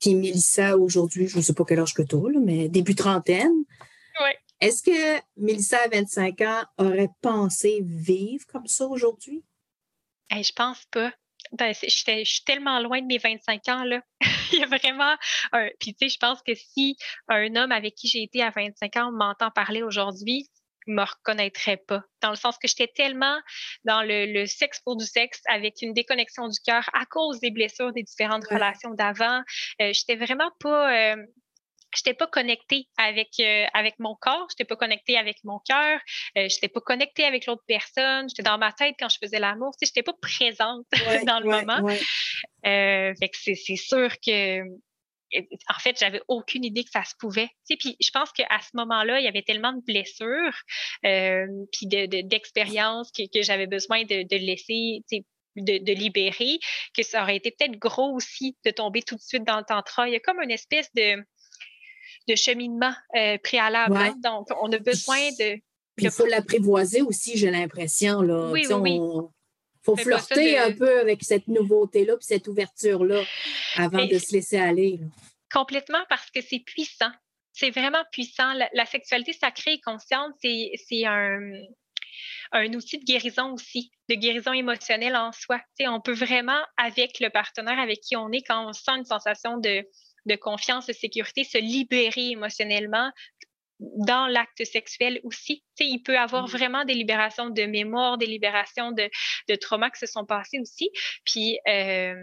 [0.00, 3.64] puis Mélissa aujourd'hui, je ne sais pas quel âge que tu as, mais début trentaine,
[4.60, 9.44] est-ce que Mélissa, à 25 ans, aurait pensé vivre comme ça aujourd'hui?
[10.30, 11.12] Je je pense pas.
[11.52, 14.02] Ben, je, suis tellement loin de mes 25 ans, là.
[14.52, 15.16] Il y a vraiment
[15.52, 15.68] un.
[15.80, 16.96] Puis, tu sais, je pense que si
[17.28, 20.48] un homme avec qui j'ai été à 25 ans m'entend parler aujourd'hui,
[20.86, 22.02] il ne me reconnaîtrait pas.
[22.22, 23.38] Dans le sens que j'étais tellement
[23.84, 27.92] dans le, sexe pour du sexe avec une déconnexion du cœur à cause des blessures
[27.92, 29.42] des différentes relations d'avant.
[29.78, 31.14] Je euh, j'étais vraiment pas.
[31.14, 31.16] Euh,
[31.94, 35.58] je n'étais pas connectée avec, euh, avec mon corps, je n'étais pas connectée avec mon
[35.60, 35.98] cœur,
[36.36, 39.38] euh, je n'étais pas connectée avec l'autre personne, j'étais dans ma tête quand je faisais
[39.38, 40.86] l'amour, tu sais, je n'étais pas présente
[41.26, 41.88] dans le moment.
[42.66, 44.62] Euh, c'est sûr que
[45.30, 47.48] en fait, j'avais aucune idée que ça se pouvait.
[47.48, 50.56] Tu sais, puis je pense qu'à ce moment-là, il y avait tellement de blessures,
[51.02, 55.24] puis d'expériences de, que, j'avais besoin de, de laisser, tu sais,
[55.56, 56.58] de, de, libérer,
[56.96, 60.08] que ça aurait été peut-être gros aussi de tomber tout de suite dans le tantra.
[60.08, 61.22] Il y a comme une espèce de,
[62.28, 63.96] de cheminement euh, préalable.
[63.96, 64.14] Hein.
[64.22, 65.58] Donc, on a besoin de.
[65.98, 68.22] il faut l'apprivoiser aussi, j'ai l'impression.
[68.22, 68.50] Là.
[68.50, 69.00] Oui, oui,
[69.82, 73.22] faut flirter un peu avec cette nouveauté-là puis cette ouverture-là
[73.76, 75.00] avant de se laisser aller.
[75.50, 77.10] Complètement parce que c'est puissant.
[77.54, 78.52] C'est vraiment puissant.
[78.74, 81.38] La, sexualité sacrée et consciente, c'est un
[82.52, 85.60] un outil de guérison aussi, de guérison émotionnelle en soi.
[85.80, 89.58] on peut vraiment, avec le partenaire avec qui on est, quand on sent une sensation
[89.58, 89.84] de,
[90.28, 93.10] de confiance, de sécurité, se libérer émotionnellement
[93.80, 95.62] dans l'acte sexuel aussi.
[95.78, 96.50] il peut avoir mmh.
[96.50, 99.08] vraiment des libérations de mémoire, des libérations de,
[99.48, 100.90] de traumas qui se sont passés aussi.
[101.24, 102.14] Puis, euh,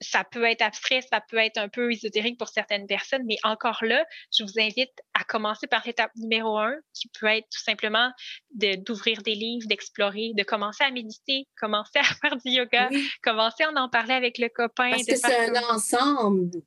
[0.00, 3.84] ça peut être abstrait, ça peut être un peu ésotérique pour certaines personnes, mais encore
[3.84, 4.04] là,
[4.36, 8.10] je vous invite à commencer par l'étape numéro un, qui peut être tout simplement
[8.54, 12.88] d'ouvrir des livres, d'explorer, de commencer à méditer, commencer à faire du yoga,
[13.22, 14.90] commencer à en parler avec le copain.
[14.90, 16.62] Parce que c'est un ensemble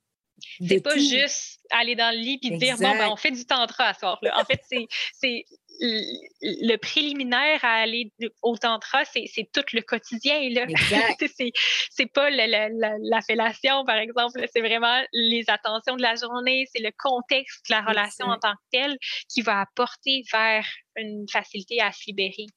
[0.67, 3.85] c'est pas juste aller dans le lit et dire bon, ben, on fait du tantra
[3.85, 4.19] à soir.
[4.21, 4.37] Là.
[4.39, 4.61] En fait,
[5.13, 5.45] c'est
[5.81, 8.11] le préliminaire à aller
[8.41, 10.39] au tantra, c'est tout le quotidien.
[11.91, 14.43] c'est pas la, la, fellation, par exemple.
[14.53, 18.53] C'est vraiment les attentions de la journée, c'est le contexte de la relation en tant
[18.53, 18.97] que telle
[19.29, 20.65] qui va apporter vers
[20.97, 22.47] une facilité à se libérer.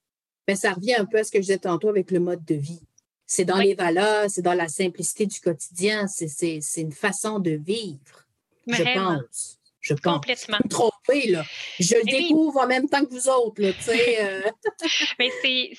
[0.49, 2.55] Mais ça revient un peu à ce que je disais tantôt avec le mode de
[2.55, 2.81] vie.
[3.27, 8.27] C'est dans les valeurs, c'est dans la simplicité du quotidien, c'est une façon de vivre,
[8.67, 9.59] je pense.
[9.85, 10.15] Je pense.
[10.15, 10.59] Complètement.
[10.71, 11.45] Trompé, là.
[11.79, 14.25] Je le découvre en même temps que vous autres, tu sais.
[14.25, 14.51] Euh.
[15.19, 15.73] mais c'est,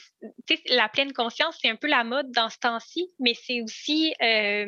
[0.67, 4.67] la pleine conscience, c'est un peu la mode dans ce temps-ci, mais c'est aussi, euh,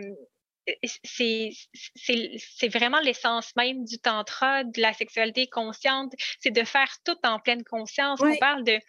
[1.04, 1.54] c'est
[2.70, 7.64] vraiment l'essence même du tantra, de la sexualité consciente, c'est de faire tout en pleine
[7.64, 8.20] conscience.
[8.22, 8.80] On parle de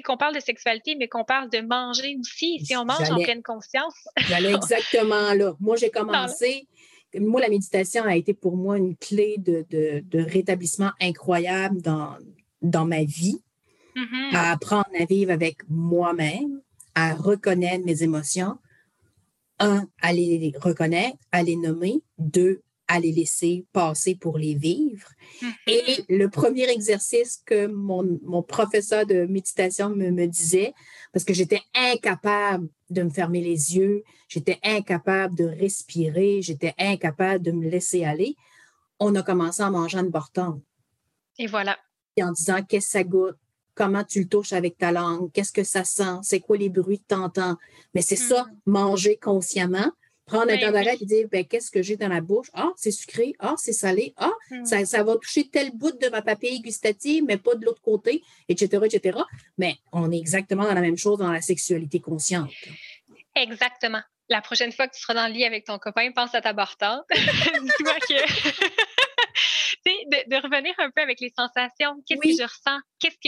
[0.00, 2.64] qu'on parle de sexualité, mais qu'on parle de manger aussi.
[2.64, 3.94] Si on mange en pleine conscience.
[4.28, 5.54] J'allais exactement là.
[5.60, 6.66] Moi, j'ai commencé.
[7.18, 9.66] Moi, la méditation a été pour moi une clé de,
[10.14, 12.16] rétablissement incroyable dans,
[12.62, 13.42] dans ma vie,
[13.96, 14.34] mm-hmm.
[14.34, 16.62] à apprendre à vivre avec moi-même,
[16.94, 18.56] à reconnaître mes émotions,
[19.58, 22.62] un, à les reconnaître, à les nommer, deux,
[22.92, 25.08] à les laisser passer pour les vivre.
[25.40, 25.52] Mm-hmm.
[25.66, 30.74] Et le premier exercice que mon, professeur de méditation me, me disait,
[31.12, 37.42] parce que j'étais incapable de me fermer les yeux, j'étais incapable de respirer, j'étais incapable
[37.42, 38.36] de me laisser aller,
[38.98, 40.60] on a commencé en mangeant une borton.
[41.38, 41.78] Et voilà.
[42.16, 43.36] Et en disant qu'est-ce que ça goûte,
[43.74, 47.00] comment tu le touches avec ta langue, qu'est-ce que ça sent, c'est quoi les bruits
[47.00, 47.56] que tu entends.
[47.94, 48.70] Mais c'est ça, mm.
[48.70, 49.90] manger consciemment,
[50.26, 52.48] prendre un temps d'arrêt et dire ben, qu'est-ce que j'ai dans la bouche?
[52.54, 54.64] Ah, c'est sucré, ah, c'est salé, ah, mm.
[54.64, 58.22] ça, ça, va toucher tel bout de ma papille gustative, mais pas de l'autre côté,
[58.48, 59.18] etc., etc.
[59.58, 62.50] Mais on est exactement dans la même chose dans la sexualité consciente.
[63.34, 64.02] Exactement.
[64.28, 66.52] La prochaine fois que tu seras dans le lit avec ton copain, pense à ta
[66.52, 67.04] bartante.
[67.10, 69.01] Dis-toi que.
[69.90, 71.96] De, de, revenir un peu avec les sensations.
[72.06, 72.78] Qu'est-ce que je ressens?
[73.00, 73.18] Qu'est-ce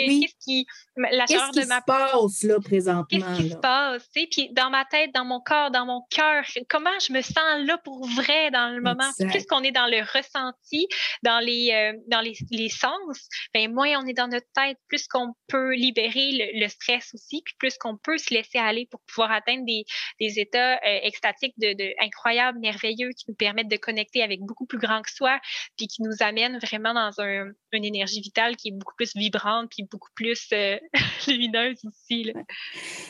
[0.45, 4.85] qui, la chaleur de ma passe là présentement Qu'est-ce qui se passe Puis dans ma
[4.85, 8.69] tête, dans mon corps, dans mon cœur, comment je me sens là pour vrai dans
[8.69, 9.11] le moment?
[9.31, 10.87] Plus qu'on est dans le ressenti,
[11.23, 15.07] dans les euh, dans les, les, sens, ben moins on est dans notre tête, plus
[15.09, 19.33] qu'on peut libérer le, stress aussi, puis plus qu'on peut se laisser aller pour pouvoir
[19.33, 19.85] atteindre des,
[20.21, 24.67] des états euh, extatiques de, de, incroyables, merveilleux, qui nous permettent de connecter avec beaucoup
[24.67, 25.39] plus grand que soi,
[25.77, 29.71] puis qui nous amènent vraiment dans un, une énergie vitale qui est beaucoup plus vibrante
[29.71, 30.79] puis beaucoup plus euh,
[31.27, 32.33] lumineuse aussi.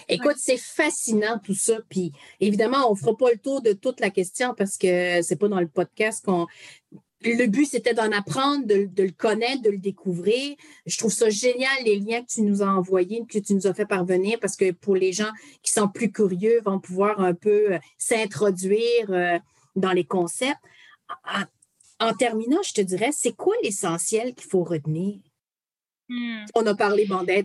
[0.08, 1.78] Écoute, c'est fascinant tout ça.
[1.88, 5.36] Puis évidemment, on ne fera pas le tour de toute la question parce que c'est
[5.36, 6.46] pas dans le podcast qu'on.
[7.26, 10.56] Le but, c'était d'en apprendre, de, le connaître, de le découvrir.
[10.84, 13.72] Je trouve ça génial, les liens que tu nous as envoyés, que tu nous as
[13.72, 15.30] fait parvenir, parce que pour les gens
[15.62, 19.38] qui sont plus curieux, vont pouvoir un peu euh, s'introduire euh,
[19.74, 20.60] dans les concepts.
[22.00, 25.20] En, terminant, je te dirais, c'est quoi l'essentiel qu'il faut retenir?
[26.08, 26.44] Hmm.
[26.54, 27.44] On a parlé bon, de,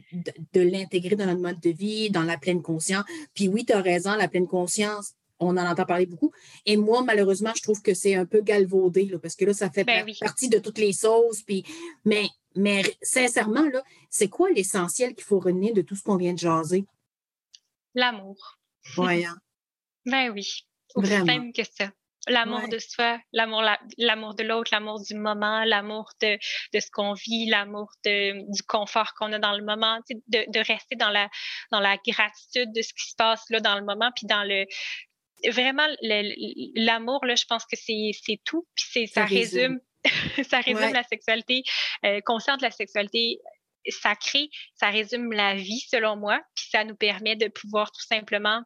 [0.53, 3.05] de l'intégrer dans notre mode de vie, dans la pleine conscience.
[3.33, 6.31] Puis oui, tu as raison, la pleine conscience, on en entend parler beaucoup.
[6.65, 9.69] Et moi, malheureusement, je trouve que c'est un peu galvaudé, là, parce que là, ça
[9.69, 11.41] fait ben partie de toutes les sauces.
[11.41, 11.63] Puis,
[12.05, 16.33] mais, mais sincèrement, là, c'est quoi l'essentiel qu'il faut retenir de tout ce qu'on vient
[16.33, 16.85] de jaser?
[17.95, 18.59] L'amour.
[18.95, 19.35] Voyons.
[20.05, 20.65] ben oui.
[20.95, 21.25] Vraiment.
[21.25, 21.91] Même que ça.
[22.29, 23.63] L'amour de soi, l'amour,
[23.97, 26.37] l'amour de l'autre, l'amour du moment, l'amour de,
[26.73, 30.95] de ce qu'on vit, l'amour du confort qu'on a dans le moment, de, de rester
[30.95, 31.29] dans la,
[31.71, 34.65] dans la gratitude de ce qui se passe là dans le moment, puis dans le,
[35.47, 35.87] vraiment
[36.75, 39.79] l'amour là je pense que c'est c'est tout puis c'est ça, résume
[40.43, 41.63] ça résume la sexualité
[42.05, 43.39] euh, consciente de la sexualité
[43.87, 48.63] sacrée ça résume la vie selon moi puis ça nous permet de pouvoir tout simplement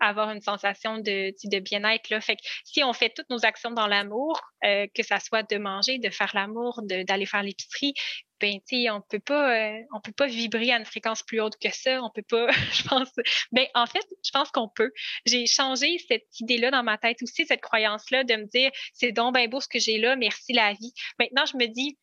[0.00, 2.20] avoir une sensation de, de bien-être.
[2.20, 5.58] Fait que si on fait toutes nos actions dans l'amour, euh, que ça soit de
[5.58, 7.94] manger, de faire l'amour, d'aller faire l'épicerie,
[8.40, 8.58] ben
[8.92, 12.02] on peut pas euh, on peut pas vibrer à une fréquence plus haute que ça.
[12.02, 13.10] On peut pas je pense
[13.52, 14.92] ben en fait je pense qu'on peut.
[15.24, 18.70] J'ai changé cette idée là dans ma tête aussi cette croyance là de me dire
[18.92, 20.92] c'est donc bien beau ce que j'ai là merci la vie.
[21.18, 21.96] Maintenant je me dis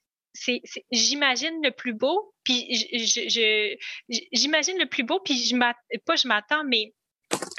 [0.92, 2.66] j'imagine le plus beau, puis
[4.32, 5.56] j'imagine le plus beau, puis je
[6.06, 6.94] pas je m'attends, mais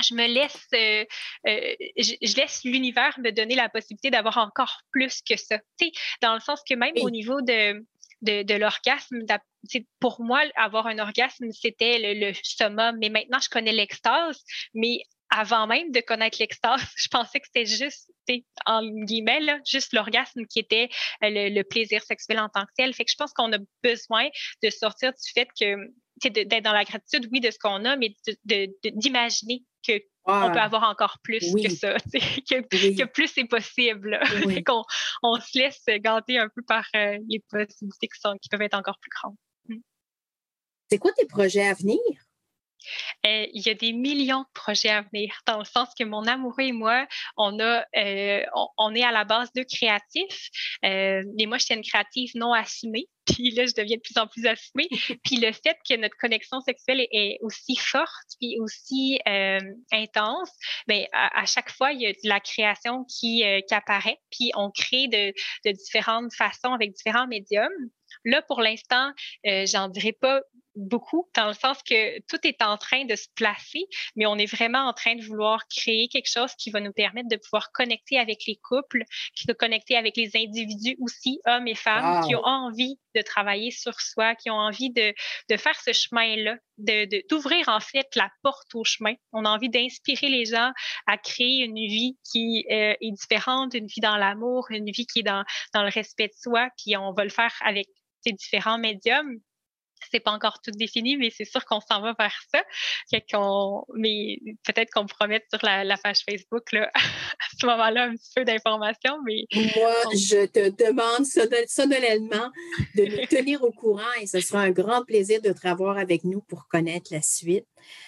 [0.09, 1.05] je me laisse, euh,
[1.47, 5.59] euh, je, laisse l'univers me donner la possibilité d'avoir encore plus que ça.
[6.23, 7.85] dans le sens que même au niveau de,
[8.23, 9.25] de, l'orgasme,
[10.01, 12.97] pour moi, avoir un orgasme, c'était le, le, summum.
[12.99, 14.43] Mais maintenant, je connais l'extase.
[14.75, 15.01] Mais
[15.31, 18.11] avant même de connaître l'extase, je pensais que c'était juste,
[18.67, 20.89] en guillemets, juste l'orgasme qui était
[21.23, 22.95] euh, le, plaisir sexuel en tant que tel.
[22.95, 24.29] Fait que je pense qu'on a besoin
[24.63, 25.77] de sortir du fait que
[26.23, 30.85] d'être dans la gratitude, oui, de ce qu'on a, mais d'imaginer que on peut avoir
[30.85, 34.19] encore plus que ça, que, plus c'est possible.
[34.67, 34.83] qu'on
[35.23, 38.75] on se laisse gâter un peu par euh, les possibilités qui, sont, qui peuvent être
[38.75, 39.37] encore plus grandes.
[40.91, 41.99] C'est quoi tes projets à venir?
[43.27, 46.27] Euh, il y a des millions de projets à venir, dans le sens que mon
[46.27, 47.07] amoureux et moi,
[47.37, 48.43] on, a, euh,
[48.79, 50.51] on, est à la base de créatifs.
[50.85, 53.07] Euh, mais moi, je suis une créative non assumée.
[53.27, 54.89] Puis là, je deviens de plus en plus assumée.
[55.25, 59.19] Puis le fait que notre connexion sexuelle est, aussi forte, puis aussi
[59.93, 60.51] intense,
[60.87, 64.19] bien, à, chaque fois, il y a de la création qui, apparaît.
[64.31, 67.73] Puis on crée de différentes façons avec différents médiums.
[68.27, 69.11] Là, pour l'instant,
[69.45, 70.43] j'en dirais pas
[70.77, 73.85] beaucoup, dans le sens que tout est en train de se placer,
[74.17, 77.29] mais on est vraiment en train de vouloir créer quelque chose qui va nous permettre
[77.29, 79.05] de pouvoir connecter avec les couples,
[79.35, 83.71] qui va connecter avec les individus aussi, hommes et femmes, qui ont envie de travailler
[83.71, 85.15] sur soi, qui ont envie de,
[85.51, 89.15] de faire ce chemin-là, d'ouvrir de, d'ouvrir en fait la porte au chemin.
[89.33, 90.73] On a envie d'inspirer les gens
[91.07, 95.21] à créer une vie qui euh, est différente, une vie dans l'amour, une vie qui
[95.21, 97.87] est dans, dans le respect de soi, puis on va le faire avec
[98.25, 99.41] ces différents médiums
[100.15, 102.63] c'est pas encore tout défini, mais c'est sûr qu'on s'en va vers ça.
[103.95, 108.31] mais peut-être qu'on pourra mettre sur la, page Facebook là, à ce moment-là un petit
[108.37, 109.19] peu d'informations.
[109.27, 109.45] Mais
[109.77, 111.25] moi, je te demande
[111.67, 112.51] solennellement
[112.95, 116.23] de nous tenir au courant et ce sera un grand plaisir de te revoir avec
[116.23, 117.67] nous pour connaître la suite.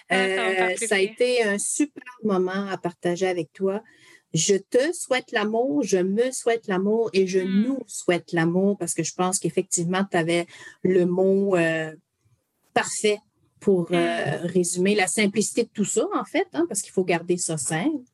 [0.08, 3.82] Ah, euh, ça a été un super moment à partager avec toi.
[4.36, 7.62] Je te souhaite l'amour, je me souhaite l'amour et je hmm.
[7.62, 10.46] nous souhaite l'amour parce que je pense qu'effectivement, tu avais
[10.82, 11.94] le mot euh,
[12.74, 13.18] parfait
[13.60, 14.46] pour euh, hmm.
[14.46, 18.04] résumer la simplicité de tout ça, en fait, hein, parce qu'il faut garder ça simple.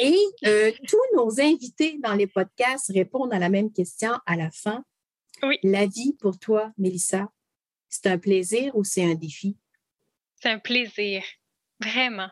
[0.00, 4.50] Et euh, tous nos invités dans les podcasts répondent à la même question à la
[4.50, 4.84] fin.
[5.44, 5.58] Oui.
[5.62, 7.28] La vie pour toi, Mélissa,
[7.88, 9.56] c'est un plaisir ou c'est un défi?
[10.42, 11.22] C'est un plaisir,
[11.80, 12.28] vraiment.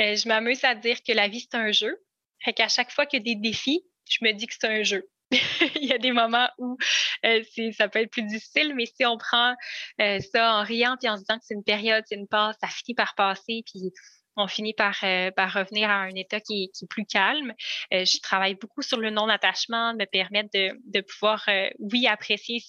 [0.00, 1.96] Euh, je m'amuse à dire que la vie, c'est un jeu.
[2.44, 4.82] Fait qu'à chaque fois qu'il y a des défis, je me dis que c'est un
[4.82, 5.08] jeu.
[5.76, 6.76] il y a des moments où
[7.24, 7.42] euh,
[7.76, 9.54] ça peut être plus difficile, mais si on prend
[10.00, 12.56] euh, ça en riant et en se disant que c'est une période, c'est une passe,
[12.60, 13.92] ça finit par passer, puis
[14.36, 17.54] on finit par, revenir à un état qui, est plus calme.
[17.92, 21.48] je travaille beaucoup sur le non-attachement, me permettre de pouvoir,
[21.78, 22.60] oui, apprécier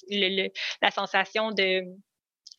[0.81, 1.81] la sensation de,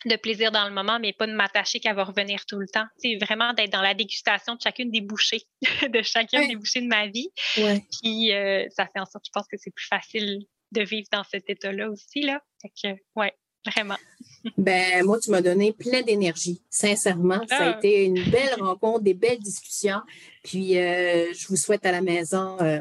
[0.05, 2.87] de plaisir dans le moment, mais pas de m'attacher qu'à va revenir tout le temps.
[2.99, 5.43] C'est vraiment d'être dans la dégustation de chacune des bouchées,
[5.89, 7.31] de chacune des bouchées de ma vie.
[7.55, 11.25] Puis euh, ça fait en sorte, je pense que c'est plus facile de vivre dans
[11.25, 12.23] cet état-là aussi.
[12.23, 12.41] Là.
[12.61, 13.33] Fait que, ouais,
[13.65, 13.97] vraiment.
[14.59, 16.63] ben, moi, tu m'as donné plein d'énergie.
[16.71, 17.79] Sincèrement, ça a ah.
[17.79, 20.01] été une belle rencontre, des belles discussions.
[20.43, 22.81] Puis, euh, je vous souhaite à la maison euh,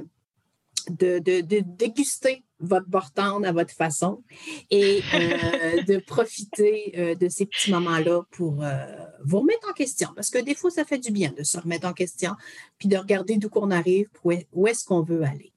[0.89, 4.23] de, de, de, déguster votre bortande à votre façon
[4.69, 8.85] et euh, de profiter euh, de ces petits moments-là pour euh,
[9.23, 10.09] vous remettre en question.
[10.15, 12.31] Parce que des fois, ça fait du bien de se remettre en question
[12.77, 15.51] puis de regarder d'où qu'on arrive, où est-ce qu'on veut aller.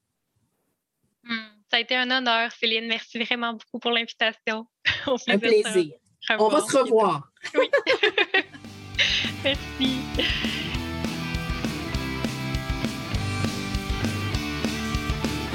[1.22, 2.88] Hmm, ça a été un honneur, Céline.
[2.88, 4.66] Merci vraiment beaucoup pour l'invitation.
[5.28, 5.92] Un plaisir.
[6.38, 7.30] On va se revoir.
[7.54, 7.70] Oui.
[9.44, 10.48] Merci.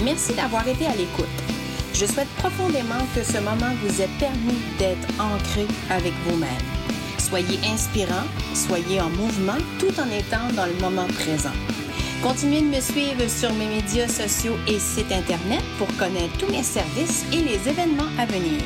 [0.03, 1.25] Merci d'avoir été à l'écoute.
[1.93, 6.49] Je souhaite profondément que ce moment vous ait permis d'être ancré avec vous-même.
[7.19, 11.53] Soyez inspirant, soyez en mouvement tout en étant dans le moment présent.
[12.21, 16.63] Continuez de me suivre sur mes médias sociaux et sites Internet pour connaître tous mes
[16.63, 18.61] services et les événements à venir.